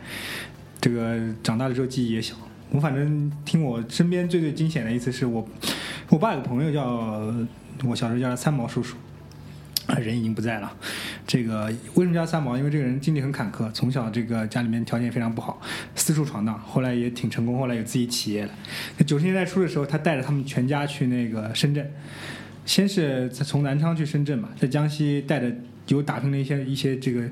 [0.80, 2.34] 这个长大了之后记忆也小。
[2.70, 5.48] 我反正听我身边最最惊险的一次是我，
[6.10, 6.84] 我爸有个朋友叫
[7.84, 8.94] 我小时候叫他三毛叔叔，
[9.86, 10.70] 啊人已经不在了。
[11.26, 12.58] 这个为什么叫三毛？
[12.58, 15.60] 因为这个人经历很坎坷，从小这个家里面条件非常不好，
[15.94, 18.50] 四处闯荡，后来也挺成功，后来有自己企业了。
[19.06, 21.90] 九十年代初的时候，他带着他们全家去那个深圳，
[22.66, 25.50] 先是从南昌去深圳嘛，在江西带着
[25.88, 27.28] 有打拼了一些一些这个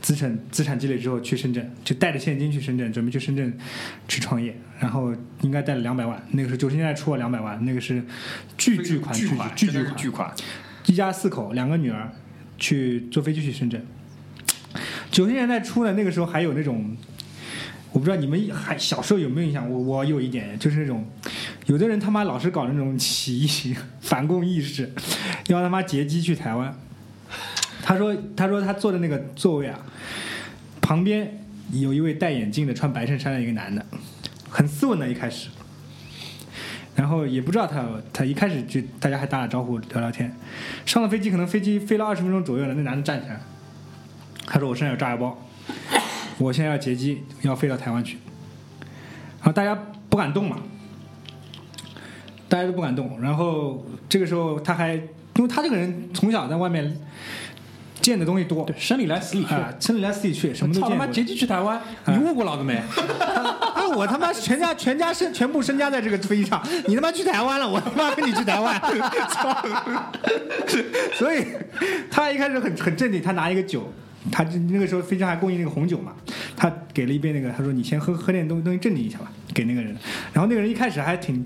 [0.00, 3.56] 资产资产积累之后去深圳，就带着现金去深圳，准备去深圳
[4.08, 8.02] 去创业，然后应该带了两百万，那个是九十年代初啊两百万，那个是
[8.56, 10.32] 巨巨款巨巨，巨款，
[10.86, 12.10] 一家四口，两个女儿，
[12.56, 13.84] 去坐飞机去深圳。
[15.10, 16.96] 九十年代初呢，那个时候还有那种，
[17.92, 19.70] 我不知道你们还小时候有没有印象？
[19.70, 21.06] 我我有一点，就是那种，
[21.66, 24.92] 有的人他妈老是搞那种起义、 反共意识，
[25.48, 26.74] 要他妈劫机去台湾。
[27.88, 29.80] 他说，他说他坐的那个座位啊，
[30.82, 33.82] 旁边有一位戴眼镜的、穿白衬衫的一个男的，
[34.50, 35.48] 很斯文的，一开始。
[36.94, 37.82] 然后也不知道他，
[38.12, 40.30] 他一开始就大家还打打招呼聊聊天，
[40.84, 43.40] 上了飞机，可能飞机飞了二十分钟左右了，那男的站起来，
[44.46, 45.42] 他说我身上有炸药包，
[46.36, 48.18] 我现在要劫机，要飞到台湾去。
[49.38, 49.74] 然后大家
[50.10, 50.58] 不敢动嘛，
[52.50, 53.18] 大家都不敢动。
[53.22, 56.94] 然后这个时候他还，因为他这个人从小在外面
[58.08, 59.54] 见的东西多，对，生里来死里去。
[59.54, 62.74] 啊，生里来死里去，什么都见过操他妈劫机去台湾，你问过老子没？
[62.76, 63.86] 啊！
[63.94, 68.80] 我他妈全家全家身全部身家在这个飞机上，你他妈去台湾了，我他妈跟你去台湾，
[69.30, 69.56] 操！
[71.14, 71.44] 所以
[72.10, 73.92] 他一开始很很镇定，他拿一个酒，
[74.30, 76.12] 他那个时候飞机上还供应那个红酒嘛，
[76.56, 79.96] 他给了一杯那个，他说你先喝喝点东东西镇定一下吧，给那个人。
[80.32, 81.44] 然后那个人一开始还挺，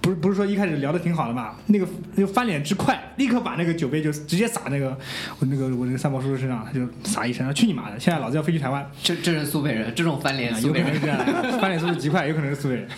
[0.00, 4.96] 不是不是说一开始聊的挺好的嘛，那个那个翻脸之快，立刻把那个酒杯就直接洒那个
[5.38, 7.98] 我那个我那个三毛叔叔身上，他就洒一身，说去你妈的！
[7.98, 8.88] 现在老子要飞去台湾。
[9.02, 12.88] 这这是苏北人，这种翻脸啊，有可能是这样的，翻脸速度极快，有可能是苏北人。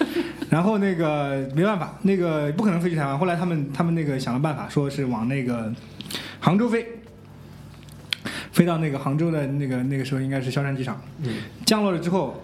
[0.51, 3.18] 然后那个没办法，那个不可能飞去台湾。
[3.18, 5.72] 后来他们他们那个想了办法，说是往那个
[6.41, 6.87] 杭州飞，
[8.53, 11.00] 飞到那个杭州的那个那个时候应该是萧山机场。
[11.22, 12.42] 嗯，降落了之后，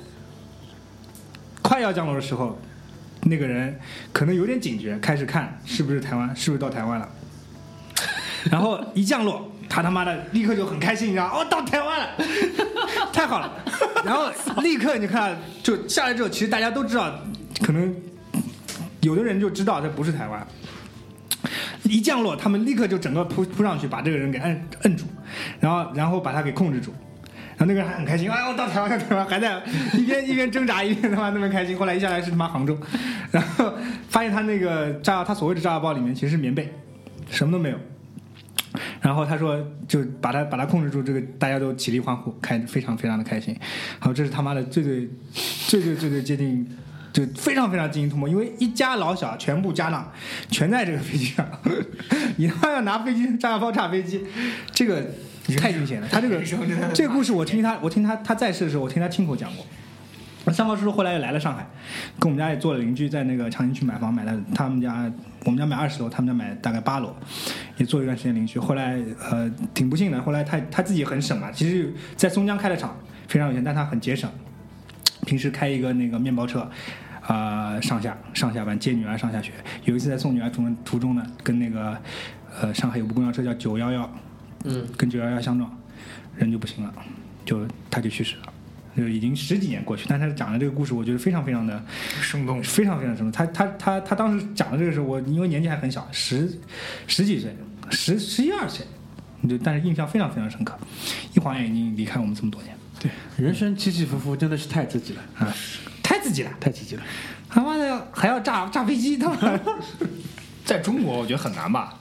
[1.63, 2.59] 快要降落的时候，
[3.23, 3.79] 那个人
[4.13, 7.09] 可能有点警觉，开始看是不是台湾，是不是到台湾了。
[8.51, 12.09] 然后一降落，他他妈的立刻就很开心，你知道，哦，到台湾了，
[13.13, 13.53] 太好了。
[14.05, 14.31] 然后
[14.63, 17.13] 立刻你看，就下来之后，其实大家都知道，
[17.61, 17.95] 可能
[19.01, 20.47] 有的人就知道这不是台湾。
[21.89, 25.05] 一降落，他们立刻就整个扑扑上去，把这个人给摁摁住，
[25.61, 26.93] 然后然后把他给控制住。
[27.57, 29.61] 然后那个人还很开心，哎，我到台湾了，台湾还在
[29.95, 31.77] 一边一边挣扎，一边他妈那么开心。
[31.77, 32.79] 后来一下来是他妈杭州，
[33.33, 33.75] 然后
[34.09, 36.73] 发现他那个炸药，他所谓的炸药包里面其实是棉被，
[37.29, 37.77] 什么都没有。
[39.01, 43.57] 然后他说，就把他把他控制住，这个大家都起立欢呼，开非常非常的开心。
[43.99, 45.09] 好，这是他妈的最最
[45.67, 46.65] 最最最最接近，
[47.13, 50.11] 就非常非常惊心动魄，因为一家老小全部家当
[50.51, 51.47] 全在这个飞机上，
[52.37, 54.25] 你他妈要拿飞机炸药包炸飞机，
[54.73, 55.05] 这个
[55.57, 56.09] 太惊险了。
[56.13, 56.41] 他这个
[56.93, 59.65] 这个故事我听他我听他他在世的时候，我听他亲口讲过。
[60.51, 61.67] 三毛叔叔后来又来了上海，
[62.19, 65.13] 跟我们家也做了邻居，在那个长宁区买房，买了他们家，
[65.45, 67.15] 我们家买二十楼，他们家买大概八楼，
[67.77, 68.59] 也做了一段时间邻居。
[68.59, 68.99] 后来
[69.31, 72.97] 呃挺不幸的，后来他他自己很省嘛，其实，在松江开了厂
[73.27, 74.31] 非常有钱，但他很节省，
[75.27, 76.71] 平时开一个那个面包车，
[77.23, 79.53] 啊、上下上下班接女儿上下学。
[79.85, 81.97] 有一次在送女儿途中途中呢，跟那个
[82.61, 84.11] 呃上海有部公交车叫九幺幺，
[84.65, 85.71] 嗯，跟九幺幺相撞，
[86.37, 86.93] 人就不行了，
[87.45, 88.53] 就他就去世了。
[88.97, 91.81] 就已经十几年过去，但他讲的这个故事，我觉得非常非常的
[92.21, 92.61] 生动。
[92.65, 93.31] 非常非常生动。
[93.31, 96.59] 他他他他当时讲的这个时候，我因为年纪还很小，十
[97.07, 97.55] 十几岁，
[97.91, 98.85] 十十一二岁，
[99.49, 100.77] 就但是印象非常非常深刻。
[101.33, 105.55] 一晃眼已经离开我们这么多年，对，人生起起伏伏真的是太刺激了，啊，
[106.03, 107.03] 太刺激了，太刺激了。
[107.49, 109.61] 他妈的还要炸炸飞机，他妈的。
[110.65, 111.98] 在中国我觉得很难吧？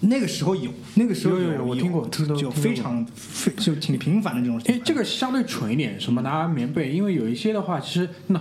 [0.00, 8.38] 那个时候有，那个时候有有有我听过听就非常非就挺频繁的这种情哎，这个相对蠢一点，什么拿棉被，因为有一些的话，其实那，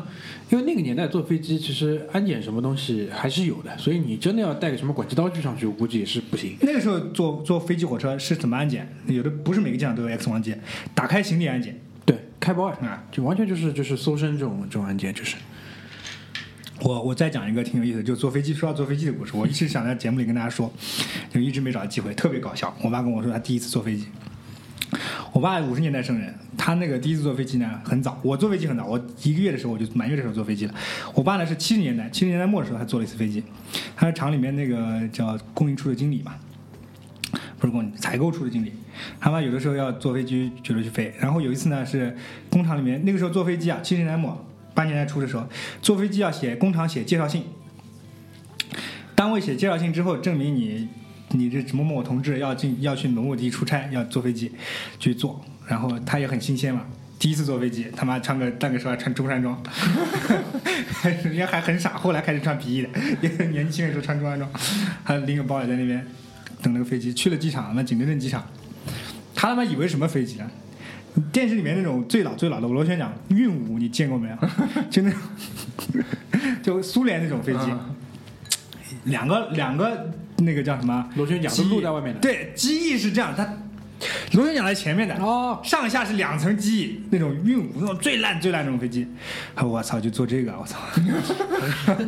[0.49, 6.58] 因为那个年代坐飞机，其实安检什么东西还是有的，所以你真的要带个什么管制刀具上去，我估计也是不行。
[6.62, 8.93] 那个时候坐坐飞机火车是怎么安检？
[9.08, 10.53] 有的不是每个机场都有 X 光机，
[10.93, 11.80] 打开行李安检。
[12.06, 15.38] 对，开包啊啊，就完全就是就是搜身这种这种安检，就是
[16.82, 18.53] 我我再讲一个挺有意思的，就坐飞机。
[18.53, 20.71] 说到坐飞机的故事，我一直想在节目里跟大家说，
[21.30, 22.76] 就一直没找到机会，特别搞笑。
[22.82, 24.07] 我爸跟我说他第一次坐飞机，
[25.32, 30.73] 我爸五十年代生人，他那个第一次坐飞机呢很早，我坐飞机很早，我一个月的时候我就满月的时候坐飞机了。
[31.13, 33.41] 我爸呢是七十年代，七十年代末的时候他坐了一次飞机，
[33.95, 36.36] 他是厂里面那个叫供应处的经理嘛，
[37.57, 38.73] 不是供应采购处的经理，
[39.19, 42.15] 他妈有的时候要坐飞机觉得去飞，然后有一次呢是
[42.49, 44.45] 工厂里面那个时候坐飞机啊，七十年代末
[44.76, 45.47] 八年代初的时候，
[45.82, 47.45] 坐飞机要写工厂写介绍信，
[49.15, 50.88] 单位写介绍信之后证明你
[51.30, 54.51] 你这某某同志要进要去某某地出差，要坐飞机
[54.99, 56.86] 去坐，然后他也很新鲜嘛。
[57.17, 59.57] 第一次坐飞机，他妈穿个那个时候还穿中山装，
[61.23, 62.89] 人家还很傻，后来开始穿皮衣的，
[63.21, 64.51] 也年轻的时候穿中山装，
[65.03, 66.05] 还拎个包也在那边
[66.61, 67.13] 等那个飞机。
[67.13, 68.45] 去了机场，那景德镇机场，
[69.34, 70.51] 他他妈以为什么飞机呢？
[71.32, 74.36] 电视里面那种最老最老的螺旋桨运五，你见过没有？
[74.89, 75.20] 就那种，
[76.61, 77.72] 就苏联那种飞机，
[79.05, 81.09] 两个两个那个叫什么？
[81.16, 82.20] 螺旋桨都露在外面的。
[82.20, 83.47] 对，机翼是这样，它
[84.34, 89.07] 螺旋桨在前面的，哦，上下是两层机翼，那种运五那种最烂最烂那种飞机，
[89.55, 90.78] 啊我操，就坐这个，我操！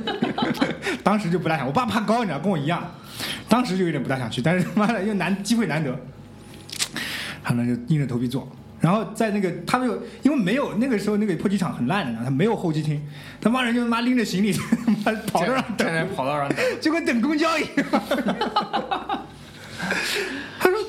[1.01, 2.84] 当时就不大想，我爸怕高，你知道，跟我一样，
[3.47, 5.97] 当时就有点不大想去，但是他妈的又难，机会难得，
[7.41, 8.51] 他们就硬着头皮做。
[8.88, 13.01] 然后在那个他们有，因为没有那个时候那个破机场很烂的，他没有候机厅，
[13.41, 16.57] 他妈人就他妈拎着行李他妈跑道上等跑道上等。
[16.79, 17.85] 就跟等公交一样。
[20.57, 20.79] 他说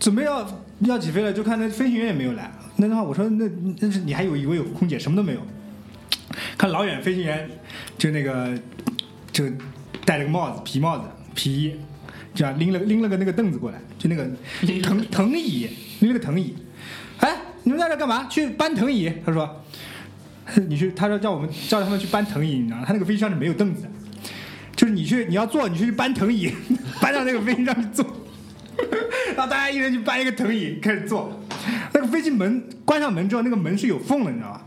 [0.00, 2.50] 准备要要起飞了，就看那飞行员也没有来。
[2.74, 3.48] 那的话，我说那
[3.78, 5.40] 那是你还有以为有空姐，什么都没有。
[6.58, 7.48] 看老远飞行员
[7.96, 8.52] 就那个
[9.30, 9.44] 就
[10.04, 11.04] 戴了个帽子皮帽子
[11.36, 11.76] 皮衣，
[12.34, 14.28] 这样拎了拎了个那个凳子过来，就那个
[14.82, 16.52] 藤藤椅，拎了个藤椅。
[17.64, 18.26] 哎，你们在这干嘛？
[18.28, 19.12] 去搬藤椅？
[19.24, 19.62] 他说。
[20.68, 22.84] 你去，他说叫我们叫他们去搬藤椅，你知道吗？
[22.86, 23.88] 他那个飞机上是没有凳子的，
[24.76, 26.52] 就是你去你要坐，你去搬藤椅，
[27.00, 28.04] 搬到那个飞机上去坐，
[29.34, 31.40] 然后大家一人去搬一个藤椅开始坐。
[31.94, 34.62] 那个飞机门关上门之后，那个门是有缝的，你知道吧？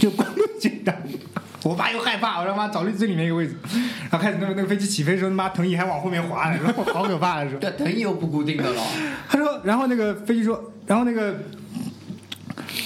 [0.00, 0.94] 就关不紧的。
[1.62, 3.56] 我爸又害怕，我他妈找最里面一个位置，
[4.10, 7.60] 然后开始那个那个飞机起飞的时候，他妈藤椅还往后面滑了，然后好可怕的时候。
[7.60, 8.82] 对，藤椅又不固定的了。
[9.30, 11.34] 他说，然后那个飞机说，然后那个，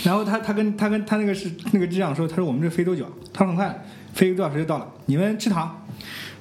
[0.04, 3.04] 然后他他跟他跟他那个是那个机长说，他说我们这飞多久？
[3.32, 3.84] 他说很快，
[4.14, 5.84] 飞一个多小时就到了，你们吃糖。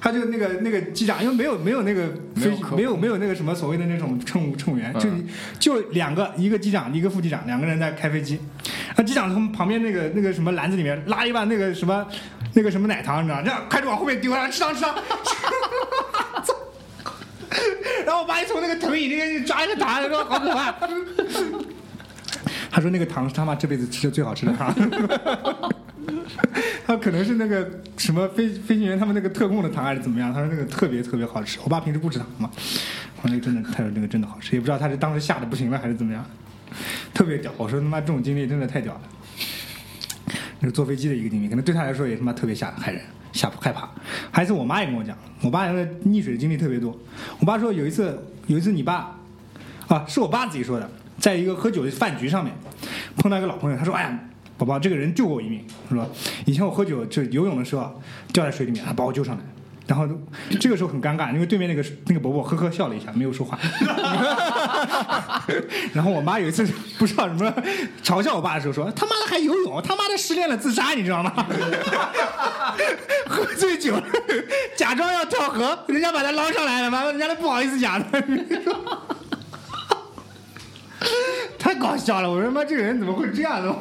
[0.00, 2.06] 他就那个那个机长，因为没有没有那个
[2.36, 5.26] 飞没有没有那个什么所谓的那种乘务乘务员，嗯
[5.58, 8.38] 就就两个，一个机长，一个副机长，两个人在开飞机。
[8.96, 12.06] 那机长从旁边那个那个什么篮子里面拉一碗那个什么
[12.54, 13.42] 那个什么奶糖，你知道？
[13.42, 14.94] 这样开始往后面丢，让吃糖吃糖。
[18.06, 20.72] 然后我爸一从那个藤椅那边抓一个糖，说好可怕。
[22.70, 24.74] 他说那个糖是他妈这辈子吃的最好吃的糖。
[26.86, 30.32] 他可能是那个什么飞飞行员他们那个特供的糖还是怎么样？
[30.32, 31.58] 他说那个特别特别好吃。
[31.62, 32.50] 我爸平时不吃糖嘛，
[33.20, 36.24] 我说那个真的，他说那个真的好吃，也不知道他是当时吓得不行了还是怎么样，
[37.12, 37.52] 特别屌。
[37.58, 39.00] 我说他妈这种经历真的太屌了。
[40.60, 43.00] 那是坐飞机的一个经历，可能对他来说也他妈特别吓害人、
[43.32, 43.88] 吓害怕。
[44.32, 46.98] 还有一次我妈也跟我讲，我爸那个溺水的经历特别多。
[47.38, 49.14] 我爸说有一次，有一次你爸，
[49.88, 52.54] 啊，是我爸自己说的，在一个喝酒的饭局上面
[53.16, 54.18] 碰到一个老朋友，他说：“哎呀，
[54.56, 56.06] 宝宝，这个人救过我一命，是吧？
[56.46, 58.00] 以前我喝酒就游泳的时候
[58.32, 59.42] 掉在水里面，他把我救上来。”
[59.88, 60.06] 然后
[60.60, 63.58] 这个时候很尴尬，因为对面那个那个伯伯呵呵笑了一下，没有说话。
[65.94, 66.62] 然后我妈有一次
[66.98, 67.50] 不知道什么
[68.04, 71.32] 嘲笑我爸的时候说：“他妈的还游泳，他妈的失恋了自杀，你知道吗？
[73.26, 73.98] 喝醉酒，
[74.76, 78.22] 假装要跳河，人家把他捞上来了，妈人家都不好意思讲的。
[81.68, 82.30] 太搞笑了！
[82.30, 83.76] 我说妈，这个人怎么会这样呢？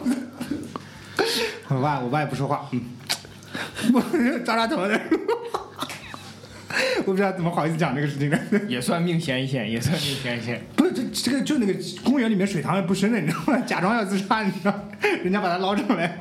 [1.70, 2.82] 我爸，我爸也不说话，嗯，
[3.96, 4.02] 我
[4.44, 5.00] 抓抓头的。
[7.06, 8.38] 我不知道怎么好意思讲这个事情的。
[8.68, 10.62] 也算命悬一线，也算命悬一线。
[10.76, 11.74] 不是这这个就那个
[12.04, 13.60] 公园里面水塘也不深的，你知道吗？
[13.66, 14.90] 假装要自杀，你知道，
[15.24, 16.20] 人家把他捞上来，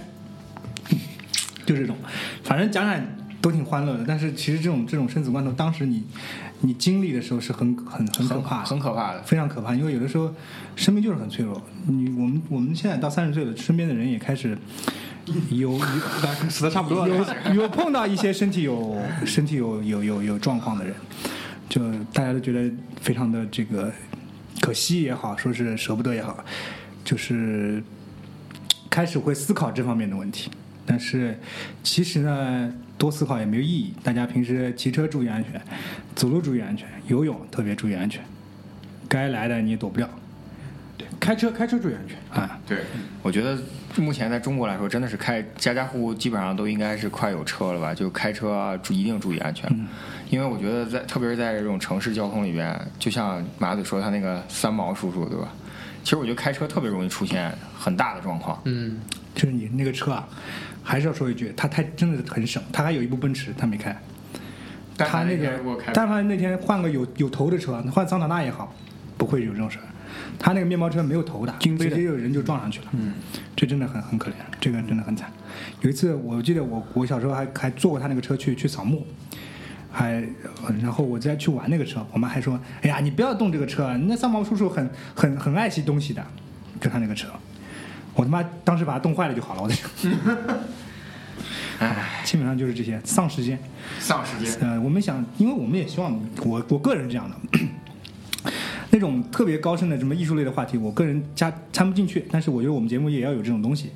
[1.67, 1.97] 就这种，
[2.45, 3.05] 反正讲讲
[3.47, 4.05] 都挺欢乐的。
[4.07, 6.03] 但是其实这种这种生死关头，当时你
[6.63, 9.23] 你经历的时候是很很很可怕的，很可怕的。
[9.23, 9.73] 非常可怕。
[9.73, 10.35] 因为有的时候
[10.75, 11.63] 生命就是很脆弱。
[11.87, 14.59] 你我们我们现在到三十岁了，身边的人也开始
[15.51, 15.79] 有有
[16.51, 17.17] 死的差不多了。
[17.55, 20.93] 有有碰到一些身体有身体有有有有状况的人，
[21.69, 21.81] 就
[22.13, 22.69] 大家都觉得
[23.01, 23.93] 非常的这个
[24.61, 26.45] 可惜也好，说是舍不得也好，
[27.05, 27.81] 就是
[28.91, 30.51] 开始会思考这方面的问题。
[30.87, 31.39] 但是
[31.83, 33.93] 其实呢，多思考也没有意义。
[34.03, 35.61] 大家平时骑车注意安全，
[36.15, 38.23] 走路注意安全，游泳特别注意安全，
[39.09, 40.09] 该来的你也躲不掉
[41.19, 42.17] 开车开车注意安全。
[42.43, 42.59] 啊。
[42.67, 42.79] 对，
[43.23, 43.59] 我觉得
[43.97, 47.95] 目前在中国来说，真的是开家家户户基本上都应该是快有车了吧？
[47.95, 49.69] 就开车啊，注一定注意安全。
[50.31, 55.53] 因为我觉得在特别是在这种城市交通里边，就像马嘴说他那个三毛叔叔，对吧？
[56.03, 58.61] 其实我觉得开车特别容易出现很大的状况。
[58.65, 59.01] 嗯，
[59.35, 60.29] 就是你那个车啊，
[60.89, 63.95] 还是要说一句，他太真的很省，他还有一部奔驰，他没开。
[64.97, 68.73] 但他那个天但凡那天换个有有头的车，换桑塔纳也好，
[69.19, 69.85] 不会有这种事儿。
[70.39, 72.87] 他那个面包车没有头的，直接有人就撞上去了。
[72.93, 73.15] 嗯，
[73.57, 75.29] 这真的很很可怜，这个真的很惨。
[75.81, 79.05] 有一次我记得我我小时候还还坐过他那个车去去扫墓，
[79.91, 80.23] 还
[80.65, 86.25] 呃然后我再去玩那个车，我妈还说：“哎呀，你不要动这个车，那三毛叔叔很很很爱惜东西的，
[86.81, 87.29] 就他那个车。”
[88.17, 89.89] 我他妈当时把它冻坏了就好了，我在想。
[91.79, 93.59] 唉， 基本上就是这些，丧时间。
[94.01, 94.59] 丧时间。
[94.61, 97.37] 呃，我们想，因为我们也希望，我我个人这样的。
[98.97, 102.25] 那种特别高深的什么艺术类的话题，我个人加参不进去。
[102.31, 103.91] 但是我觉得我们节目也要有这种东西。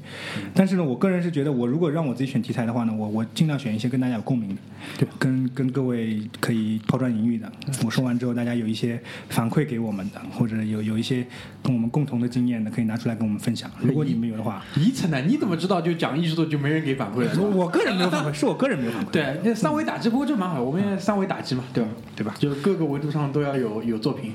[0.54, 4.56] 但是呢，我个人是觉得，我如果让我自己选题材的话呢，我我尽量选一些跟大家有共鸣的，
[4.98, 7.50] 对，跟跟各位可以抛砖引玉的。
[7.82, 11.26] 我说完之后，大家有一些反馈给我们的，或者有有一些
[11.62, 13.70] 跟我们共同的经验的，可以拿出来跟我们分享。
[13.80, 15.22] 如果你们有的话，宜城呢？
[15.22, 17.32] 你怎么知道就讲艺术的就没人给反馈了？
[17.40, 19.10] 我我个人没有反馈，是我个人没有反馈。
[19.10, 21.90] 对， 那三维打击，不过这蛮好，我们也三维打击嘛，对吧？
[22.16, 22.34] 对吧？
[22.38, 24.32] 就各个维度上都要有有作品。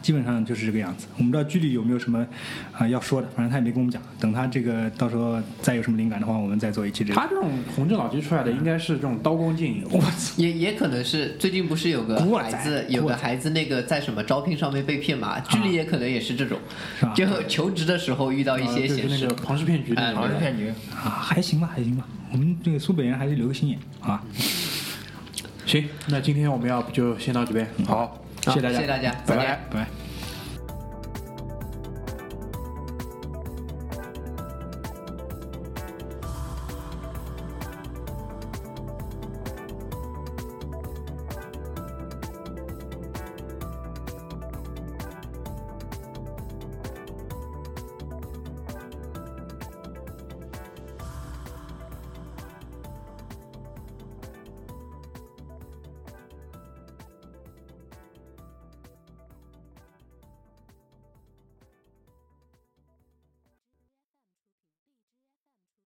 [0.00, 1.06] 基本上就是这个样子。
[1.16, 2.26] 我们不知道剧里有没有什么
[2.72, 4.00] 啊、要说的，反正他也没跟我们讲。
[4.18, 7.20] 等他这个到时候再有什么灵感的话，我们再做一期这个。
[7.20, 10.34] 他这种红正老鸡出来的应该是这种刀光剑影，我 操！
[10.36, 15.38] 也也可能是最近不是有个孩子，有个孩子那个在什么招聘上面被骗嘛？
[15.40, 16.58] 剧里也可能也是这种
[16.98, 19.34] 是吧，就求职的时候遇到一些显示啊就是那个。
[19.42, 20.68] 庞氏骗局那哎种好像是骗局。
[20.92, 22.06] 啊，还行吧，还行吧。
[22.30, 24.24] 我们这个苏北人还是留个心眼好吧。
[25.66, 28.74] 行，那今天我们要不就先到这边，好，谢谢大家。
[28.74, 29.44] 好谢谢大家，再见。
[29.70, 30.01] 拜拜。